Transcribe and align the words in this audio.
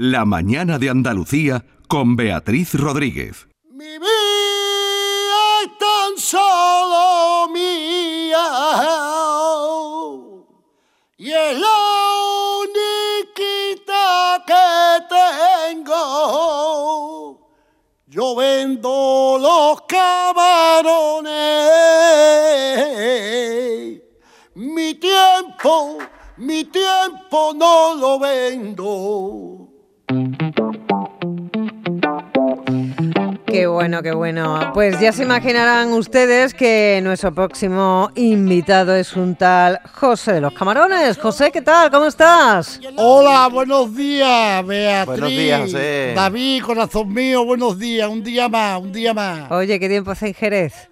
La 0.00 0.24
mañana 0.24 0.78
de 0.78 0.90
Andalucía 0.90 1.64
con 1.88 2.14
Beatriz 2.14 2.74
Rodríguez. 2.74 3.48
Mi 3.64 3.98
vida 3.98 4.04
es 5.64 5.76
tan 5.76 6.16
solo 6.16 7.48
mía 7.52 8.46
y 11.16 11.32
es 11.32 11.58
la 11.58 11.78
única 12.62 14.44
que 14.46 15.02
tengo. 15.74 15.98
Yo 18.06 18.36
vendo 18.36 19.36
los 19.40 19.80
camarones, 19.88 21.32
mi 24.54 24.94
tiempo, 24.94 25.98
mi 26.36 26.62
tiempo 26.66 27.52
no 27.52 27.96
lo 27.96 28.20
vendo. 28.20 29.67
Qué 33.50 33.66
bueno, 33.66 34.02
qué 34.02 34.12
bueno. 34.12 34.72
Pues 34.74 35.00
ya 35.00 35.10
se 35.12 35.22
imaginarán 35.22 35.92
ustedes 35.92 36.52
que 36.52 37.00
nuestro 37.02 37.32
próximo 37.32 38.10
invitado 38.14 38.94
es 38.94 39.14
un 39.16 39.36
tal 39.36 39.80
José 39.94 40.34
de 40.34 40.40
los 40.42 40.52
Camarones. 40.52 41.16
José, 41.16 41.50
¿qué 41.50 41.62
tal? 41.62 41.90
¿Cómo 41.90 42.06
estás? 42.06 42.78
Hola, 42.96 43.48
buenos 43.48 43.94
días, 43.96 44.66
Beatriz. 44.66 45.06
Buenos 45.06 45.30
días, 45.30 45.60
José. 45.62 46.12
David, 46.14 46.62
corazón 46.62 47.12
mío, 47.12 47.44
buenos 47.44 47.78
días. 47.78 48.08
Un 48.08 48.22
día 48.22 48.48
más, 48.48 48.80
un 48.80 48.92
día 48.92 49.14
más. 49.14 49.50
Oye, 49.50 49.80
¿qué 49.80 49.88
tiempo 49.88 50.10
hace 50.10 50.28
en 50.28 50.34
Jerez? 50.34 50.88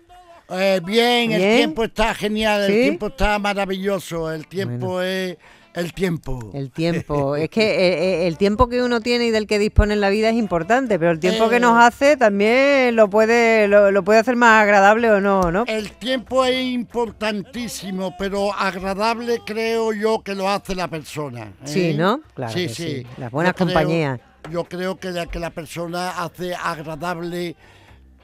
Eh, 0.48 0.80
bien, 0.84 1.32
el 1.32 1.58
tiempo 1.58 1.84
está 1.84 2.14
genial, 2.14 2.62
el 2.70 2.82
tiempo 2.82 3.08
está 3.08 3.38
maravilloso, 3.38 4.32
el 4.32 4.46
tiempo 4.46 5.02
es 5.02 5.36
el 5.76 5.92
tiempo. 5.92 6.50
El 6.54 6.70
tiempo. 6.72 7.36
es 7.36 7.48
que 7.50 7.62
eh, 7.62 8.22
eh, 8.24 8.26
el 8.26 8.36
tiempo 8.36 8.68
que 8.68 8.82
uno 8.82 9.00
tiene 9.00 9.26
y 9.26 9.30
del 9.30 9.46
que 9.46 9.58
dispone 9.58 9.94
en 9.94 10.00
la 10.00 10.08
vida 10.10 10.30
es 10.30 10.34
importante, 10.36 10.98
pero 10.98 11.10
el 11.12 11.20
tiempo 11.20 11.48
que 11.48 11.60
nos 11.60 11.78
Eh. 11.80 11.86
hace 11.86 12.16
también 12.16 12.96
lo 12.96 13.08
puede, 13.08 13.68
lo, 13.68 13.90
lo 13.92 14.02
puede 14.02 14.18
hacer 14.18 14.36
más 14.36 14.62
agradable 14.62 15.10
o 15.10 15.20
no, 15.20 15.52
¿no? 15.52 15.64
El 15.68 15.92
tiempo 15.92 16.44
es 16.44 16.64
importantísimo, 16.64 18.14
pero 18.18 18.52
agradable 18.52 19.40
creo 19.44 19.92
yo 19.92 20.22
que 20.22 20.34
lo 20.34 20.48
hace 20.48 20.74
la 20.74 20.88
persona. 20.88 21.42
¿eh? 21.44 21.52
Sí, 21.64 21.94
¿no? 21.94 22.20
Claro 22.34 22.52
sí, 22.52 22.66
que 22.66 22.74
sí. 22.74 22.84
sí. 23.00 23.06
Las 23.18 23.30
buenas 23.30 23.52
Yo 23.52 23.56
creo- 23.56 23.66
compañías. 23.74 24.20
Yo 24.50 24.64
creo 24.64 24.96
que 24.96 25.10
la, 25.10 25.26
que 25.26 25.40
la 25.40 25.50
persona 25.50 26.22
hace 26.22 26.54
agradable 26.54 27.56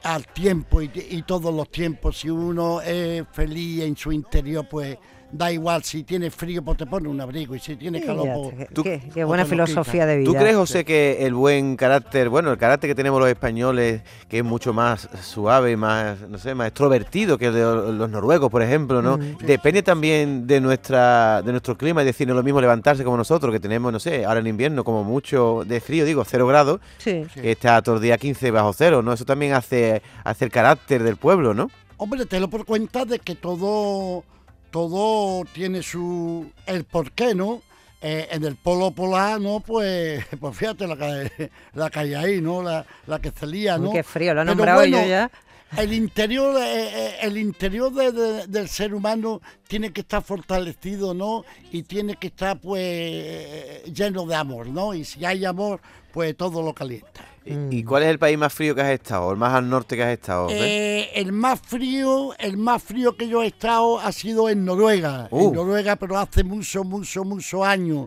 al 0.05 0.27
tiempo 0.29 0.81
y, 0.81 0.91
y 1.11 1.23
todos 1.23 1.53
los 1.53 1.69
tiempos. 1.71 2.19
Si 2.21 2.31
uno 2.31 2.81
es 2.81 3.25
feliz 3.33 3.83
en 3.83 3.97
su 3.97 4.13
interior, 4.13 4.67
pues 4.71 4.97
da 5.33 5.51
igual. 5.51 5.83
Si 5.83 6.05
tiene 6.05 6.31
frío, 6.31 6.63
pues 6.63 6.77
te 6.79 6.87
pone 6.87 7.09
un 7.09 7.21
abrigo. 7.21 7.55
Y 7.57 7.59
si 7.59 7.75
tiene 7.77 8.05
calor, 8.05 8.29
pues... 8.55 8.69
qué- 8.69 8.75
tú- 8.75 8.83
qué, 8.85 9.25
buena 9.25 9.45
filosofía 9.45 10.07
de 10.07 10.19
vida. 10.19 10.31
¿Tú 10.31 10.35
crees, 10.37 10.55
José, 10.57 10.85
que 10.85 11.25
el 11.27 11.35
buen 11.35 11.77
carácter, 11.77 12.29
bueno, 12.29 12.51
el 12.53 12.59
carácter 12.59 12.89
que 12.91 12.95
tenemos 12.95 13.19
los 13.19 13.29
españoles, 13.29 14.03
que 14.29 14.39
es 14.39 14.45
mucho 14.45 14.73
más 14.73 15.09
suave, 15.23 15.77
más, 15.77 16.21
no 16.29 16.39
sé, 16.39 16.55
más 16.55 16.69
extrovertido 16.69 17.39
que 17.39 17.47
el 17.47 17.55
de 17.55 17.63
los 17.93 18.11
noruegos, 18.11 18.51
por 18.51 18.63
ejemplo, 18.63 19.01
¿no? 19.03 19.17
Mm. 19.19 19.39
Depende 19.47 19.83
también 19.83 20.47
de 20.47 20.61
nuestra, 20.61 21.41
de 21.43 21.51
nuestro 21.53 21.77
clima, 21.79 22.03
es 22.03 22.07
decir, 22.07 22.27
no 22.27 22.35
es 22.35 22.37
lo 22.37 22.43
mismo 22.43 22.61
levantarse 22.61 23.03
como 23.03 23.17
nosotros, 23.17 23.53
que 23.53 23.61
tenemos, 23.61 23.93
no 23.93 23.99
sé, 23.99 24.25
ahora 24.25 24.41
en 24.41 24.47
invierno 24.47 24.85
como 24.85 25.03
mucho 25.03 25.63
de 25.67 25.81
frío, 25.81 26.05
digo, 26.05 26.25
cero 26.25 26.47
grados, 26.47 26.81
Sí. 26.99 27.25
que 27.35 27.53
está 27.53 27.81
todo 27.83 27.97
el 27.97 28.03
día 28.03 28.19
15 28.19 28.51
bajo 28.51 28.73
cero, 28.73 29.03
¿no? 29.03 29.13
Eso 29.13 29.25
también 29.25 29.55
hace, 29.55 30.03
hace 30.25 30.45
el 30.45 30.51
carácter 30.51 31.03
del 31.03 31.17
pueblo, 31.17 31.55
¿no? 31.55 31.71
Hombre, 31.97 32.27
te 32.27 32.41
lo 32.41 32.49
por 32.51 32.65
cuenta 32.65 33.05
de 33.05 33.19
que 33.21 33.35
todo, 33.37 34.25
todo 34.73 35.45
tiene 35.53 35.83
su 35.85 36.51
el 36.67 36.83
porqué, 36.85 37.35
¿no? 37.35 37.63
Eh, 38.01 38.27
en 38.33 38.43
el 38.43 38.57
polo 38.57 38.91
polar, 38.91 39.41
¿no? 39.41 39.61
Pues, 39.61 40.25
pues 40.41 40.57
fíjate 40.57 40.89
la 40.89 40.97
que, 40.97 41.51
la 41.75 41.89
que 41.89 41.99
hay 42.01 42.15
ahí, 42.15 42.41
¿no? 42.41 42.61
La, 42.63 42.85
la 43.07 43.21
que 43.21 43.31
se 43.31 43.47
lía, 43.47 43.77
Uy, 43.77 43.83
¿no? 43.85 43.93
qué 43.93 44.03
frío, 44.03 44.35
lo 44.35 44.41
he 44.43 44.45
Pero 44.45 44.57
nombrado 44.57 44.81
bueno, 44.81 45.01
yo 45.01 45.07
ya. 45.07 45.31
El 45.77 45.93
interior, 45.95 46.55
eh, 46.61 46.89
eh, 46.93 47.15
el 47.23 47.39
interior 47.39 47.93
de- 47.95 48.13
de- 48.13 48.47
del 48.47 48.69
ser 48.69 48.93
humano 48.93 49.41
tiene 49.69 49.93
que 49.93 50.01
estar 50.03 50.23
fortalecido, 50.23 51.15
¿no? 51.15 51.45
Y 51.71 51.85
tiene 51.85 52.17
que 52.17 52.27
estar, 52.27 52.59
pues, 52.61 53.85
lleno 53.85 54.27
de 54.27 54.35
amor, 54.35 54.67
¿no? 54.67 54.93
Y 54.95 55.05
si 55.05 55.25
hay 55.25 55.45
amor, 55.45 55.81
pues 56.13 56.37
todo 56.37 56.63
lo 56.63 56.75
calienta. 56.75 57.25
¿Y- 57.45 57.55
Mm. 57.55 57.73
¿Y 57.73 57.83
cuál 57.85 58.05
es 58.05 58.09
el 58.11 58.19
país 58.19 58.39
más 58.39 58.53
frío 58.53 58.75
que 58.75 58.83
has 58.83 58.91
estado? 58.91 59.27
¿O 59.27 59.33
el 59.33 59.37
más 59.37 59.53
al 59.55 59.69
norte 59.69 59.97
que 59.97 60.03
has 60.05 60.11
estado? 60.13 60.49
Eh, 60.51 61.11
el 61.15 61.33
más 61.33 61.61
frío, 61.61 62.35
el 62.39 62.57
más 62.57 62.83
frío 62.83 63.17
que 63.17 63.29
yo 63.29 63.43
he 63.43 63.49
estado 63.49 63.99
ha 63.99 64.13
sido 64.13 64.49
en 64.49 64.65
Noruega. 64.65 65.27
Uh. 65.31 65.49
En 65.49 65.55
Noruega, 65.55 65.97
pero 65.97 66.19
hace 66.19 66.45
mucho, 66.45 66.85
mucho, 66.85 67.25
muchos 67.25 67.63
años. 67.65 68.07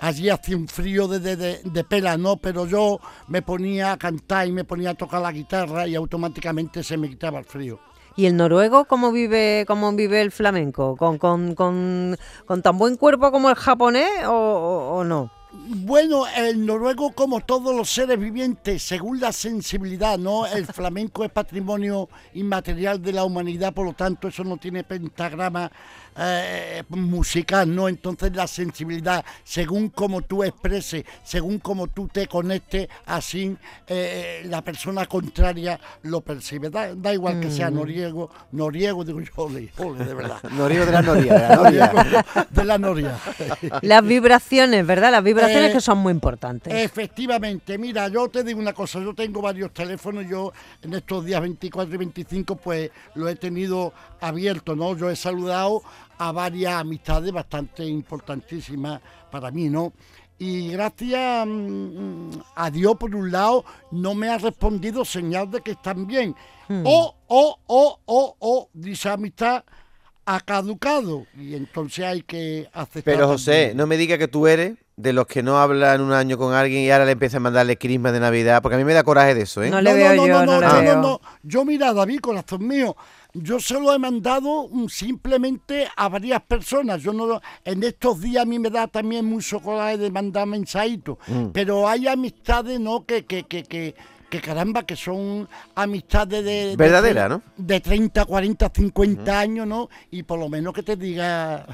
Allí 0.00 0.28
hacía 0.28 0.56
un 0.56 0.66
frío 0.66 1.06
de, 1.06 1.20
de, 1.20 1.36
de- 1.36 1.60
de 1.62 1.84
pela, 1.84 2.16
¿no? 2.16 2.36
Pero 2.36 2.66
yo 2.66 2.98
me 3.28 3.42
ponía 3.42 3.92
a 3.92 3.96
cantar 3.96 4.46
y 4.48 4.52
me 4.52 4.64
ponía 4.64 4.90
a 4.90 4.94
tocar 4.94 5.22
la 5.22 5.30
guitarra 5.30 5.86
y 5.86 5.94
automáticamente 5.94 6.82
se 6.82 6.96
me 6.96 7.08
quitaba 7.08 7.38
el 7.38 7.44
frío. 7.44 7.78
¿Y 8.16 8.26
el 8.26 8.36
noruego 8.36 8.84
cómo 8.86 9.12
vive, 9.12 9.64
cómo 9.66 9.92
vive 9.92 10.20
el 10.20 10.30
flamenco? 10.32 10.96
¿Con, 10.96 11.18
con, 11.18 11.54
con, 11.54 12.16
con 12.44 12.62
tan 12.62 12.76
buen 12.76 12.96
cuerpo 12.96 13.30
como 13.30 13.48
el 13.50 13.54
japonés 13.56 14.24
o, 14.26 14.32
o- 14.32 14.96
o 14.98 15.04
no? 15.04 15.30
Bueno, 15.56 16.24
el 16.26 16.66
noruego, 16.66 17.12
como 17.12 17.40
todos 17.40 17.76
los 17.76 17.88
seres 17.88 18.18
vivientes, 18.18 18.82
según 18.82 19.20
la 19.20 19.32
sensibilidad, 19.32 20.18
¿no? 20.18 20.46
El 20.46 20.66
flamenco 20.74 21.24
es 21.24 21.30
patrimonio 21.30 22.08
inmaterial 22.34 23.00
de 23.00 23.12
la 23.12 23.24
humanidad, 23.24 23.72
por 23.72 23.86
lo 23.86 23.92
tanto, 23.92 24.26
eso 24.26 24.42
no 24.42 24.56
tiene 24.56 24.82
pentagrama 24.82 25.70
eh, 26.16 26.82
musical, 26.90 27.74
¿no? 27.74 27.88
Entonces, 27.88 28.34
la 28.34 28.46
sensibilidad, 28.46 29.24
según 29.42 29.88
como 29.88 30.22
tú 30.22 30.44
expreses, 30.44 31.04
según 31.24 31.58
como 31.58 31.88
tú 31.88 32.08
te 32.08 32.26
conectes, 32.26 32.88
así 33.06 33.56
eh, 33.86 34.42
la 34.46 34.62
persona 34.62 35.06
contraria 35.06 35.78
lo 36.02 36.20
percibe. 36.20 36.70
Da, 36.70 36.94
da 36.94 37.12
igual 37.12 37.40
que 37.40 37.50
sea 37.50 37.70
noriego, 37.70 38.30
noriego, 38.52 39.04
digo 39.04 39.20
yo, 39.20 39.32
ole, 39.36 39.70
ole, 39.78 40.04
de 40.04 40.14
verdad. 40.14 40.42
Noriego 40.52 40.86
de 40.86 40.92
la 40.92 41.02
Noria, 41.02 41.34
de 41.34 41.38
la 41.38 41.56
Noria. 41.56 41.86
Noriego 41.94 42.24
de 42.50 42.64
la 42.64 42.78
noria. 42.78 43.18
Las 43.82 44.04
vibraciones, 44.04 44.86
¿verdad? 44.86 45.10
Las 45.10 45.24
vibraciones 45.24 45.70
Eh, 45.70 45.72
que 45.72 45.80
son 45.80 45.98
muy 45.98 46.12
importantes. 46.12 46.72
Efectivamente, 46.72 47.76
mira, 47.78 48.08
yo 48.08 48.28
te 48.28 48.42
digo 48.44 48.60
una 48.60 48.72
cosa, 48.72 49.00
yo 49.00 49.14
tengo 49.14 49.42
varios 49.42 49.72
teléfonos, 49.72 50.26
yo 50.28 50.52
en 50.82 50.94
estos 50.94 51.24
días 51.24 51.40
24 51.40 51.94
y 51.94 51.98
25 51.98 52.56
pues 52.56 52.90
lo 53.14 53.28
he 53.28 53.36
tenido 53.36 53.92
abierto, 54.20 54.74
¿no? 54.76 54.96
Yo 54.96 55.10
he 55.10 55.16
saludado 55.16 55.82
a 56.18 56.32
varias 56.32 56.74
amistades 56.74 57.32
bastante 57.32 57.84
importantísimas 57.84 59.00
para 59.30 59.50
mí, 59.50 59.68
¿no? 59.68 59.92
Y 60.38 60.68
gracias 60.68 61.46
mm, 61.46 62.30
a 62.56 62.70
Dios, 62.70 62.96
por 62.96 63.14
un 63.14 63.30
lado, 63.30 63.64
no 63.92 64.14
me 64.14 64.28
ha 64.28 64.38
respondido 64.38 65.04
señal 65.04 65.50
de 65.50 65.60
que 65.60 65.72
están 65.72 66.06
bien. 66.06 66.34
O, 66.68 67.14
o, 67.28 67.58
o, 67.66 68.00
o, 68.06 68.36
o, 68.38 68.70
dicha 68.72 69.12
amistad 69.12 69.64
ha 70.26 70.40
caducado. 70.40 71.26
Y 71.38 71.54
entonces 71.54 72.04
hay 72.04 72.22
que 72.22 72.68
aceptar. 72.72 73.14
Pero 73.14 73.28
José, 73.28 73.52
también. 73.52 73.76
no 73.76 73.86
me 73.86 73.96
diga 73.96 74.18
que 74.18 74.28
tú 74.28 74.46
eres 74.46 74.74
de 74.96 75.12
los 75.12 75.26
que 75.26 75.42
no 75.42 75.58
hablan 75.58 76.00
un 76.00 76.12
año 76.12 76.38
con 76.38 76.54
alguien 76.54 76.82
y 76.84 76.90
ahora 76.90 77.04
le 77.04 77.12
empiezas 77.12 77.36
a 77.38 77.40
mandarle 77.40 77.76
crismas 77.76 78.12
de 78.12 78.20
Navidad, 78.20 78.62
porque 78.62 78.76
a 78.76 78.78
mí 78.78 78.84
me 78.84 78.94
da 78.94 79.02
coraje 79.02 79.34
de 79.34 79.42
eso, 79.42 79.62
¿eh? 79.62 79.68
No 79.70 79.80
le 79.80 79.92
veo 79.92 80.14
yo, 80.14 80.26
no 80.44 80.46
no, 80.46 80.60
veo. 80.60 80.94
no, 80.94 81.02
no. 81.02 81.20
Yo, 81.42 81.64
mira, 81.64 81.92
David, 81.92 82.20
corazón 82.20 82.66
mío, 82.68 82.94
yo 83.32 83.58
se 83.58 83.74
lo 83.80 83.92
he 83.92 83.98
mandado 83.98 84.68
simplemente 84.88 85.88
a 85.96 86.08
varias 86.08 86.40
personas. 86.42 87.02
Yo 87.02 87.12
no 87.12 87.26
lo- 87.26 87.42
en 87.64 87.82
estos 87.82 88.20
días 88.20 88.42
a 88.42 88.46
mí 88.46 88.58
me 88.60 88.70
da 88.70 88.86
también 88.86 89.24
mucho 89.24 89.58
coraje 89.60 89.98
de 89.98 90.10
mandar 90.12 90.46
mensajitos. 90.46 91.18
Mm. 91.26 91.46
Pero 91.52 91.88
hay 91.88 92.06
amistades, 92.06 92.78
¿no? 92.78 93.04
Que, 93.04 93.24
que, 93.24 93.42
que, 93.44 93.64
que, 93.64 93.94
que 94.30 94.40
caramba, 94.40 94.84
que 94.84 94.96
son 94.96 95.48
amistades 95.74 96.44
de... 96.44 96.66
de 96.68 96.76
Verdadera, 96.76 97.26
tre- 97.26 97.28
¿no? 97.30 97.42
De 97.56 97.80
30, 97.80 98.24
40, 98.24 98.70
50 98.74 99.38
años, 99.40 99.66
¿no? 99.66 99.88
Y 100.10 100.22
por 100.22 100.38
lo 100.38 100.48
menos 100.48 100.72
que 100.74 100.82
te 100.82 100.96
diga... 100.96 101.66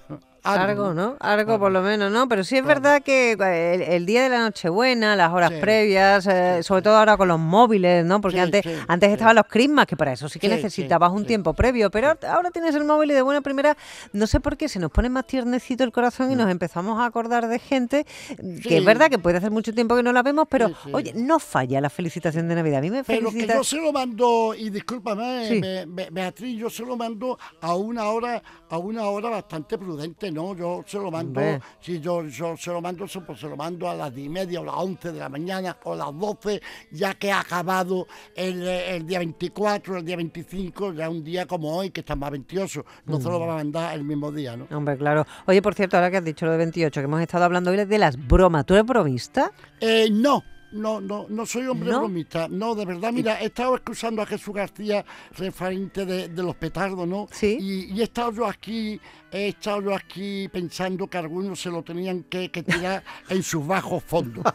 Algo, 0.43 0.95
¿no? 0.95 1.17
Algo 1.21 1.59
por 1.59 1.71
lo 1.73 1.83
menos, 1.83 2.11
¿no? 2.11 2.29
Pero 2.29 2.45
sí 2.45 2.57
es 2.57 2.65
verdad 2.65 3.03
que 3.03 3.33
eh, 3.33 3.75
el, 3.75 3.83
el 3.83 4.07
día 4.07 4.23
de 4.23 4.29
la 4.31 4.39
Nochebuena, 4.41 5.17
las 5.17 5.33
horas 5.33 5.51
Sí. 5.51 5.61
previas, 5.61 6.27
eh, 6.27 6.63
sobre 6.63 6.83
todo 6.83 6.97
ahora 6.97 7.17
con 7.17 7.29
los 7.29 7.39
móviles, 7.39 8.05
¿no? 8.05 8.21
Porque 8.21 8.37
Sí, 8.39 8.43
antes, 8.43 8.65
antes 8.89 9.11
estaban 9.11 9.37
los 9.37 9.47
crismas, 9.47 9.87
que 9.87 9.97
para 9.97 10.13
eso 10.13 10.29
sí 10.29 10.39
que 10.39 10.49
necesitabas 10.49 11.13
un 11.13 11.25
tiempo 11.27 11.53
previo, 11.55 11.91
pero 11.91 12.15
ahora 12.29 12.51
tienes 12.51 12.75
el 12.75 12.85
móvil 12.85 13.11
y 13.11 13.15
de 13.15 13.23
buena 13.23 13.41
primera, 13.41 13.77
no 14.13 14.27
sé 14.27 14.41
por 14.41 14.57
qué, 14.57 14.69
se 14.69 14.79
nos 14.79 14.91
pone 14.91 15.09
más 15.11 15.27
tiernecito 15.27 15.85
el 15.85 15.93
corazón 15.93 16.31
y 16.33 16.37
nos 16.37 16.51
empezamos 16.51 16.99
a 17.01 17.05
acordar 17.07 17.47
de 17.49 17.59
gente 17.59 18.05
que 18.05 18.43
Mm. 18.43 18.63
Sí. 18.63 18.77
es 18.77 18.85
verdad 18.85 19.11
que 19.11 19.19
puede 19.19 19.39
hacer 19.39 19.51
mucho 19.51 19.73
tiempo 19.75 19.97
que 19.97 20.03
no 20.03 20.13
la 20.13 20.23
vemos, 20.23 20.47
pero 20.49 20.71
oye, 20.93 21.13
no 21.15 21.39
falla 21.39 21.81
la 21.81 21.91
felicitación 21.91 22.49
de 22.49 22.55
Navidad. 22.55 22.79
A 22.79 22.83
mí 22.83 22.91
me 22.91 23.05
Pero 23.05 23.27
que 23.27 23.33
felicita... 23.33 23.55
yo 23.55 23.65
se 23.65 23.77
lo 23.77 23.93
mando, 23.93 24.55
y 24.57 24.71
discúlpame. 24.71 25.61
Be- 25.61 25.85
Be- 25.89 26.09
Beatriz, 26.11 26.59
yo 26.59 26.71
se 26.71 26.85
lo 26.85 26.97
mando 26.97 27.39
a 27.61 27.75
una 27.75 28.09
hora, 28.09 28.43
a 28.69 28.79
una 28.79 29.05
hora 29.05 29.31
bastante 29.31 29.77
prudente, 29.79 30.30
tarde, 30.31 30.33
¿no? 30.33 30.55
Yo 30.57 30.83
se 30.87 30.99
lo 30.99 31.11
mando, 31.11 31.41
si 31.81 32.01
yo, 32.01 32.25
yo 32.25 32.57
se 32.57 32.71
lo 32.71 32.81
mando, 32.81 33.07
se- 33.07 33.21
pues 33.21 33.41
se 33.41 33.49
lo 33.49 33.57
mando 33.57 33.89
a 33.89 33.95
las 33.95 34.15
10 34.15 34.27
y 34.27 34.29
media 34.31 34.61
o 34.61 34.65
las 34.65 34.75
11 34.77 35.13
de 35.13 35.19
la 35.19 35.29
mañana 35.29 35.77
o 35.85 35.95
las 35.95 36.09
12, 36.19 36.61
ya 36.93 37.15
que 37.15 37.31
ha 37.33 37.41
acabado 37.41 38.07
el, 38.35 38.63
el 38.67 39.07
día 39.07 39.19
24, 39.19 39.99
el 39.99 40.05
día 40.05 40.17
25, 40.17 40.93
ya 40.95 41.09
un 41.11 41.23
día 41.25 41.47
como 41.47 41.77
hoy, 41.77 41.91
que 41.91 42.01
está 42.01 42.17
más 42.17 42.31
28, 42.31 42.85
no 43.07 43.21
se 43.21 43.29
lo 43.29 43.39
Mm. 43.39 43.43
va 43.43 43.53
a 43.53 43.57
mandar 43.57 43.95
el 43.95 44.05
mismo 44.05 44.31
día, 44.31 44.57
¿no? 44.57 44.67
Hombre, 44.77 44.97
claro. 44.97 45.27
Oye, 45.47 45.63
por 45.63 45.75
cierto, 45.75 45.97
ahora 45.97 46.11
que 46.11 46.19
has 46.19 46.25
dicho 46.25 46.47
lo 46.47 46.53
de 46.53 46.59
28, 46.59 47.01
que 47.01 47.05
hemos 47.05 47.21
estado 47.21 47.45
hablando 47.45 47.71
hoy 47.71 47.85
de 47.85 47.99
las 47.99 48.17
bromas. 48.27 48.67
¿Tú 48.67 48.75
eres 48.75 48.87
bromista? 48.87 49.51
Eh, 49.81 50.09
no. 50.11 50.43
No, 50.73 51.01
no, 51.01 51.27
no 51.29 51.47
soy 51.47 51.67
hombre 51.67 51.91
¿No? 51.91 51.99
bromista. 52.01 52.47
No, 52.49 52.75
de 52.77 52.85
verdad, 52.87 53.13
mira, 53.13 53.41
he 53.41 53.47
estado 53.47 53.75
escuchando 53.75 54.23
a 54.23 54.27
Jesús 54.27 54.55
García 54.55 55.05
referente 55.37 56.07
de, 56.07 56.29
de 56.29 56.43
los 56.43 56.55
petardos, 56.55 57.09
¿no? 57.09 57.27
Sí. 57.33 57.59
Y, 57.61 57.93
y 57.93 58.01
he 58.01 58.05
estado 58.05 58.33
yo 58.33 58.47
aquí, 58.47 59.01
he 59.33 59.49
estado 59.49 59.83
yo 59.83 59.95
aquí 59.95 60.49
pensando 60.49 61.09
que 61.09 61.19
algunos 61.19 61.61
se 61.61 61.71
lo 61.71 61.83
tenían 61.83 62.23
que, 62.25 62.51
que 62.51 62.63
tirar 62.63 63.03
en 63.29 63.43
sus 63.43 63.67
bajos 63.67 64.03
fondos. 64.05 64.45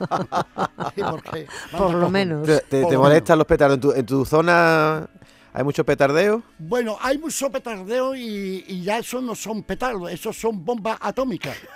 Sí, 0.95 1.01
porque, 1.09 1.47
Por 1.77 1.93
lo 1.95 2.09
menos. 2.09 2.45
¿Te, 2.45 2.59
te- 2.61 2.81
Por 2.81 2.89
te 2.89 2.95
lo 2.95 3.01
molestan 3.03 3.37
los 3.37 3.47
petardos? 3.47 3.75
¿En 3.75 3.81
tu, 3.81 3.91
en 3.91 4.05
tu 4.05 4.23
zona 4.25 5.09
hay 5.51 5.63
mucho 5.63 5.83
petardeo? 5.85 6.43
Bueno, 6.57 6.97
hay 7.01 7.17
mucho 7.17 7.49
petardeo 7.51 8.15
y, 8.15 8.63
y 8.67 8.81
ya 8.83 8.99
eso 8.99 9.19
no 9.21 9.35
son 9.35 9.63
petardos, 9.63 10.11
esos 10.11 10.37
son 10.37 10.63
bombas 10.63 10.97
atómicas. 11.01 11.57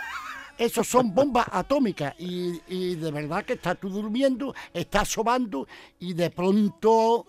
Esos 0.59 0.85
son 0.87 1.15
bombas 1.15 1.47
atómicas 1.53 2.13
y, 2.19 2.61
y 2.67 2.95
de 2.95 3.11
verdad 3.11 3.45
que 3.45 3.53
estás 3.53 3.79
tú 3.79 3.87
durmiendo, 3.87 4.53
estás 4.73 5.07
sobando 5.07 5.65
y 6.01 6.11
de 6.11 6.29
pronto 6.31 7.25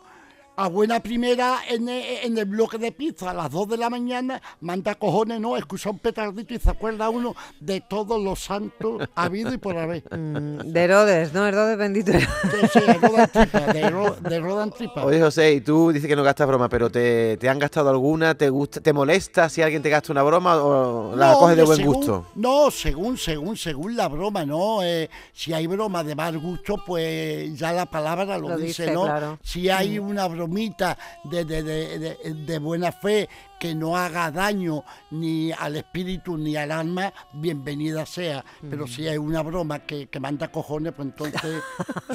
a 0.62 0.68
buena 0.68 1.00
primera 1.00 1.58
en 1.68 1.88
el, 1.88 2.02
en 2.24 2.36
el 2.38 2.44
bloque 2.44 2.76
de 2.76 2.92
pizza 2.92 3.30
a 3.30 3.34
las 3.34 3.50
2 3.50 3.68
de 3.68 3.76
la 3.78 3.88
mañana 3.88 4.42
manda 4.60 4.94
cojones, 4.94 5.40
no, 5.40 5.56
escucha 5.56 5.88
un 5.90 5.98
petardito 5.98 6.52
y 6.54 6.58
se 6.58 6.68
acuerda 6.70 7.08
uno 7.08 7.34
de 7.60 7.80
todos 7.80 8.22
los 8.22 8.40
santos 8.40 9.08
habido 9.14 9.52
y 9.54 9.58
por 9.58 9.76
haber. 9.78 10.02
Mm, 10.20 10.58
de 10.72 10.80
Herodes, 10.82 11.32
¿no? 11.32 11.46
Herodes 11.46 11.78
bendito. 11.78 12.12
De, 12.12 12.20
sí, 12.20 12.80
de 12.80 12.94
rodan 12.94 13.30
tripa, 13.32 13.60
de, 13.72 13.90
ro- 13.90 14.16
de 14.20 14.40
rodan 14.40 14.70
tripa. 14.70 15.04
Oye, 15.04 15.20
José, 15.20 15.52
y 15.54 15.60
tú 15.60 15.92
dices 15.92 16.08
que 16.08 16.14
no 16.16 16.22
gastas 16.22 16.46
broma, 16.46 16.68
pero 16.68 16.90
¿te, 16.90 17.36
te 17.38 17.48
han 17.48 17.58
gastado 17.58 17.88
alguna? 17.90 18.34
¿Te 18.34 18.48
gusta, 18.50 18.80
te 18.80 18.92
molesta 18.92 19.48
si 19.48 19.62
alguien 19.62 19.82
te 19.82 19.88
gasta 19.88 20.12
una 20.12 20.22
broma 20.22 20.56
o 20.62 21.16
la 21.16 21.32
No, 21.32 21.38
coges 21.38 21.56
de 21.56 21.62
buen 21.64 21.76
según- 21.78 21.94
gusto? 21.94 22.26
No, 22.34 22.70
según, 22.70 23.16
según, 23.18 23.56
según 23.56 23.96
la 23.96 24.08
broma, 24.08 24.44
¿no? 24.44 24.82
Eh, 24.82 25.08
si 25.32 25.52
hay 25.52 25.66
broma 25.66 26.04
de 26.04 26.14
mal 26.14 26.38
gusto, 26.38 26.76
pues 26.86 27.58
ya 27.58 27.72
la 27.72 27.86
palabra 27.86 28.36
lo, 28.38 28.50
Lo 28.50 28.56
dice, 28.58 28.82
dice, 28.84 28.94
¿no? 28.94 29.04
claro. 29.04 29.38
Si 29.42 29.68
hay 29.70 29.98
una 29.98 30.28
bromita 30.54 30.98
de, 31.24 31.44
de, 31.44 31.62
de, 31.62 31.98
de- 31.98 32.34
de 32.34 32.58
buena 32.58 32.90
fe 32.92 33.28
que 33.60 33.74
no 33.74 33.94
haga 33.94 34.30
daño 34.30 34.84
ni 35.10 35.52
al 35.52 35.76
espíritu 35.76 36.38
ni 36.38 36.56
al 36.56 36.72
alma, 36.72 37.12
bienvenida 37.34 38.06
sea. 38.06 38.42
Pero 38.70 38.86
si 38.86 39.06
hay 39.06 39.18
una 39.18 39.42
broma 39.42 39.80
que, 39.80 40.06
que 40.08 40.18
manda 40.18 40.50
cojones, 40.50 40.94
pues 40.94 41.08
entonces 41.08 41.62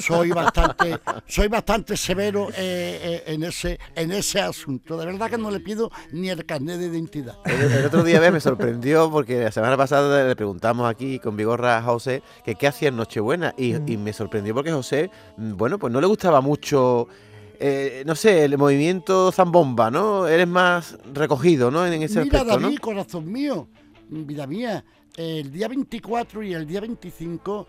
soy 0.00 0.30
bastante, 0.30 0.98
soy 1.28 1.46
bastante 1.46 1.96
severo 1.96 2.48
eh, 2.50 2.54
eh, 2.56 3.22
en 3.28 3.44
ese, 3.44 3.78
en 3.94 4.10
ese 4.10 4.40
asunto. 4.40 4.96
De 4.96 5.06
verdad 5.06 5.30
que 5.30 5.38
no 5.38 5.52
le 5.52 5.60
pido 5.60 5.90
ni 6.10 6.30
el 6.30 6.44
carnet 6.44 6.78
de 6.80 6.86
identidad. 6.86 7.38
El, 7.44 7.70
el 7.72 7.86
otro 7.86 8.02
día 8.02 8.20
me 8.32 8.40
sorprendió 8.40 9.08
porque 9.08 9.44
la 9.44 9.52
semana 9.52 9.76
pasada 9.76 10.26
le 10.26 10.34
preguntamos 10.34 10.90
aquí 10.90 11.20
con 11.20 11.36
Vigorra 11.36 11.78
a 11.78 11.82
José 11.82 12.24
que 12.44 12.56
qué 12.56 12.66
hacía 12.66 12.88
en 12.88 12.96
Nochebuena 12.96 13.54
y, 13.56 13.74
Mm. 13.76 13.88
y 13.88 13.96
me 13.98 14.12
sorprendió 14.12 14.52
porque 14.54 14.72
José, 14.72 15.10
mm, 15.36 15.56
bueno, 15.56 15.78
pues 15.78 15.92
no 15.92 16.00
le 16.00 16.06
gustaba 16.08 16.40
mucho, 16.40 17.06
eh, 17.58 18.02
no 18.06 18.14
sé, 18.14 18.44
el 18.44 18.58
movimiento 18.58 19.32
zambomba, 19.32 19.90
¿no? 19.90 20.26
Eres 20.26 20.48
más 20.48 20.98
recogido, 21.12 21.70
¿no? 21.70 21.86
En 21.86 22.02
ese 22.02 22.22
Mira, 22.22 22.40
aspecto, 22.40 22.60
¿no? 22.60 22.66
David, 22.66 22.78
corazón 22.78 23.30
mío, 23.30 23.68
vida 24.08 24.46
mía, 24.46 24.84
el 25.16 25.50
día 25.50 25.68
24 25.68 26.42
y 26.42 26.54
el 26.54 26.66
día 26.66 26.80
25 26.80 27.66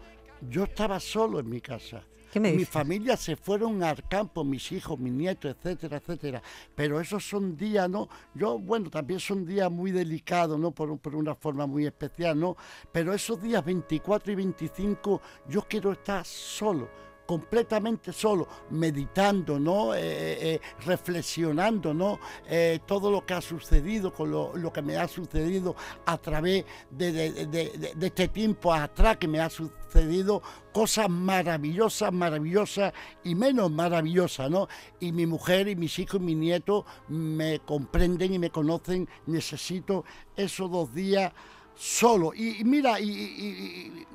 yo 0.50 0.64
estaba 0.66 1.00
solo 1.00 1.40
en 1.40 1.50
mi 1.50 1.62
casa. 1.62 2.04
¿Qué 2.32 2.42
me 2.42 2.52
mi 2.52 2.66
familia 2.66 3.16
se 3.16 3.38
fueron 3.38 3.82
al 3.84 4.06
campo, 4.08 4.44
mis 4.44 4.72
hijos, 4.74 5.00
mis 5.00 5.14
nietos, 5.14 5.56
etcétera, 5.56 5.98
etcétera. 5.98 6.42
Pero 6.76 7.00
esos 7.00 7.28
son 7.28 7.56
días, 7.56 7.90
¿no? 7.90 8.10
Yo, 8.34 8.60
bueno, 8.60 8.90
también 8.90 9.22
son 9.22 9.46
días 9.46 9.72
muy 9.72 9.92
delicados, 9.92 10.60
¿no? 10.60 10.72
Por, 10.72 11.00
por 11.00 11.16
una 11.16 11.36
forma 11.36 11.66
muy 11.66 11.86
especial, 11.86 12.38
¿no? 12.38 12.58
Pero 12.92 13.14
esos 13.14 13.42
días 13.42 13.64
24 13.64 14.34
y 14.34 14.36
25 14.36 15.22
yo 15.48 15.62
quiero 15.70 15.94
estar 15.94 16.26
solo 16.26 16.90
completamente 17.28 18.14
solo, 18.14 18.48
meditando, 18.72 19.60
¿no? 19.60 19.94
Eh, 19.94 20.00
eh, 20.02 20.62
reflexionando, 20.86 21.94
¿no? 21.94 22.20
Eh, 22.48 22.80
todo 22.88 23.12
lo 23.12 23.26
que 23.26 23.34
ha 23.34 23.42
sucedido, 23.42 24.14
con 24.14 24.32
lo, 24.32 24.74
que 24.74 24.82
me 24.82 24.98
ha 24.98 25.08
sucedido 25.08 25.76
a 26.06 26.18
través 26.18 26.66
de, 26.90 27.80
este 28.02 28.30
tiempo 28.30 28.74
atrás 28.74 29.18
que 29.18 29.28
me 29.28 29.42
ha 29.42 29.50
sucedido 29.50 30.42
cosas 30.72 31.10
maravillosas, 31.10 32.14
maravillosas 32.14 32.94
y 33.24 33.36
menos 33.36 33.70
maravillosas, 33.70 34.50
¿no? 34.50 34.68
Y 35.00 35.12
mi 35.12 35.26
mujer 35.26 35.68
y 35.68 35.76
mis 35.76 36.00
hijos 36.00 36.22
y 36.22 36.24
mis 36.24 36.38
nietos 36.38 36.86
me 37.10 37.60
comprenden 37.60 38.34
y 38.34 38.40
me 38.40 38.50
conocen, 38.50 39.08
necesito 39.26 40.06
esos 40.36 40.72
dos 40.72 40.94
días 40.94 41.34
solo. 41.76 42.34
Y, 42.34 42.64
mira, 42.64 43.00
y- 43.02 44.06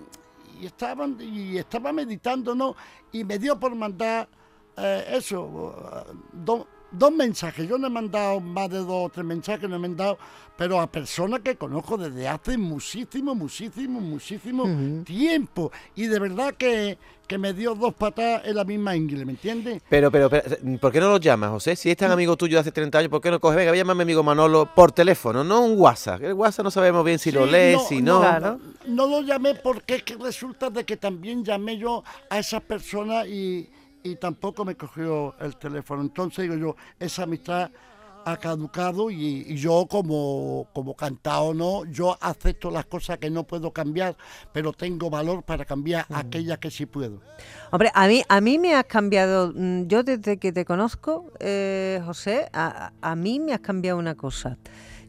y- 0.61 0.67
estaban 0.67 1.17
y 1.21 1.59
estaba 1.59 1.93
meditando, 1.93 2.55
¿no? 2.55 2.75
Y 3.13 3.25
me 3.25 3.39
dio 3.39 3.59
por 3.59 3.75
mandar 3.75 4.29
eh, 4.77 5.05
eso, 5.19 5.43
uh, 5.43 6.15
do- 6.33 6.67
dos 6.93 7.13
mensajes. 7.13 7.69
Yo 7.69 7.79
no 7.79 7.87
he 7.87 7.91
mandado 7.91 8.41
más 8.41 8.71
de 8.71 8.79
dos 8.79 9.07
o 9.07 9.09
tres 9.09 9.25
mensajes, 9.25 9.69
no 9.69 9.77
he 9.77 9.79
mandado, 9.79 10.19
pero 10.57 10.81
a 10.81 10.87
personas 10.87 11.41
que 11.41 11.57
conozco 11.57 11.97
desde 11.97 12.29
hace 12.29 12.59
muchísimo, 12.59 13.35
muchísimo, 13.35 14.01
muchísimo 14.01 14.65
tiempo. 15.05 15.73
Y 15.97 16.07
de 16.07 16.19
verdad 16.19 16.55
que, 16.55 16.99
que 17.27 17.39
me 17.39 17.53
dio 17.53 17.75
dos 17.75 17.95
patadas 17.95 18.43
en 18.45 18.57
la 18.57 18.65
misma 18.65 18.95
ingle, 18.95 19.25
¿me 19.25 19.33
entiendes? 19.33 19.83
Pero, 19.89 20.11
pero, 20.11 20.29
pero, 20.29 20.45
¿por 20.79 20.93
qué 20.93 21.01
no 21.01 21.11
los 21.11 21.21
llamas, 21.21 21.51
José? 21.51 21.75
Si 21.77 21.91
es 21.91 21.97
tan 21.97 22.11
amigo 22.11 22.37
tuyo 22.37 22.57
de 22.57 22.61
hace 22.61 22.73
30 22.73 22.99
años, 22.99 23.11
¿por 23.11 23.21
qué 23.21 23.31
no 23.31 23.41
coges? 23.41 23.57
Venga, 23.57 23.75
llámame 23.75 24.03
a 24.03 24.05
mi 24.05 24.13
amigo 24.13 24.23
Manolo 24.23 24.69
por 24.75 24.93
teléfono, 24.93 25.43
no 25.43 25.63
un 25.63 25.81
WhatsApp. 25.81 26.23
El 26.23 26.35
WhatsApp 26.35 26.65
no 26.65 26.71
sabemos 26.71 27.05
bien 27.05 27.19
si 27.19 27.33
lo 27.33 27.47
lees, 27.47 27.83
si 27.89 28.03
no. 28.03 28.21
Claro. 28.21 28.61
No 28.87 29.07
lo 29.07 29.23
llamé 29.23 29.55
porque 29.55 29.97
es 29.97 30.03
que 30.03 30.17
resulta 30.17 30.71
de 30.71 30.85
que 30.85 30.97
también 30.97 31.45
llamé 31.45 31.79
yo 31.79 32.05
a 32.29 32.39
esas 32.39 32.63
personas 32.63 33.27
y, 33.27 33.69
y 34.03 34.17
tampoco 34.17 34.65
me 34.65 34.77
cogió 34.77 35.35
el 35.41 35.57
teléfono. 35.57 36.03
Entonces 36.03 36.43
digo 36.43 36.57
yo, 36.57 36.77
esa 36.99 37.25
amistad 37.25 37.71
ha 38.25 38.37
caducado 38.37 39.11
y, 39.11 39.45
y 39.49 39.57
yo 39.57 39.87
como, 39.89 40.69
como 40.73 40.95
cantado 40.95 41.55
no, 41.55 41.85
yo 41.87 42.17
acepto 42.21 42.71
las 42.71 42.87
cosas 42.87 43.19
que 43.19 43.31
no 43.31 43.45
puedo 43.45 43.73
cambiar, 43.73 44.17
pero 44.53 44.73
tengo 44.73 45.11
valor 45.11 45.43
para 45.43 45.65
cambiar 45.65 46.07
aquellas 46.09 46.59
que 46.59 46.71
sí 46.71 46.87
puedo. 46.87 47.21
Hombre, 47.71 47.91
a 47.95 48.07
mí, 48.07 48.23
a 48.29 48.41
mí 48.41 48.59
me 48.59 48.75
has 48.75 48.85
cambiado, 48.85 49.53
mm, 49.55 49.87
yo 49.87 50.03
desde 50.03 50.37
que 50.39 50.53
te 50.53 50.65
conozco, 50.65 51.33
eh, 51.41 52.01
José, 52.05 52.49
a, 52.53 52.93
a 53.01 53.17
mí 53.17 53.41
me 53.41 53.55
has 53.55 53.61
cambiado 53.61 53.99
una 53.99 54.15
cosa. 54.15 54.57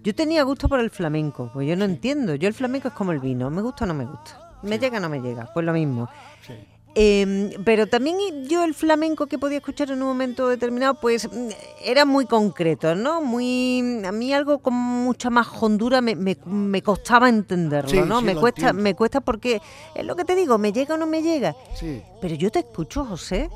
Yo 0.01 0.13
tenía 0.13 0.44
gusto 0.44 0.68
por 0.68 0.80
el 0.80 0.89
flamenco, 0.89 1.50
pues 1.54 1.66
yo 1.68 1.78
no 1.78 1.86
entiendo. 1.86 2.36
Yo 2.36 2.50
el 2.50 2.54
flamenco 2.54 2.89
es 2.89 2.94
como 2.94 3.13
el 3.13 3.19
vino, 3.19 3.50
me 3.50 3.62
gusta 3.62 3.86
o 3.86 3.88
no 3.88 3.94
me 3.94 4.06
gusta. 4.06 4.57
Me 4.62 4.78
llega 4.78 4.98
o 4.98 5.00
no 5.00 5.07
me 5.07 5.22
llega, 5.22 5.50
pues 5.54 5.66
lo 5.66 5.72
mismo. 5.72 6.10
Sí. 6.46 6.54
Eh, 6.95 7.57
pero 7.66 7.88
también 7.88 8.18
yo 8.48 8.63
el 8.63 8.75
flamenco 8.75 9.25
que 9.25 9.40
podía 9.40 9.57
escuchar 9.57 9.89
en 9.89 10.01
un 10.03 10.08
momento 10.10 10.48
determinado, 10.48 10.94
pues 10.96 11.27
mm, 11.32 11.48
era 11.84 12.06
muy 12.06 12.27
concreto, 12.27 12.94
¿no? 12.94 13.20
Muy 13.20 14.01
a 14.06 14.12
mí 14.12 14.32
algo 14.32 14.60
con 14.60 14.75
mucha 14.75 15.32
más 15.32 15.48
hondura 15.60 16.01
me, 16.01 16.15
me- 16.15 16.38
me 16.46 16.84
costaba 16.84 17.29
entenderlo, 17.29 17.89
Sí, 17.89 18.00
¿no? 18.06 18.20
sí, 18.20 18.25
me 18.25 18.36
cuesta, 18.36 18.62
entiendo. 18.62 18.84
me 18.84 18.94
cuesta 18.96 19.22
porque 19.22 19.60
es 19.96 20.06
lo 20.06 20.15
que 20.15 20.24
te 20.24 20.36
digo, 20.36 20.60
me 20.60 20.72
llega 20.72 20.94
o 20.94 20.98
no 21.00 21.08
me 21.08 21.24
llega. 21.24 21.56
Sí. 21.75 22.01
Pero 22.22 22.36
yo 22.36 22.51
te 22.51 22.60
escucho, 22.60 23.03
José, 23.06 23.50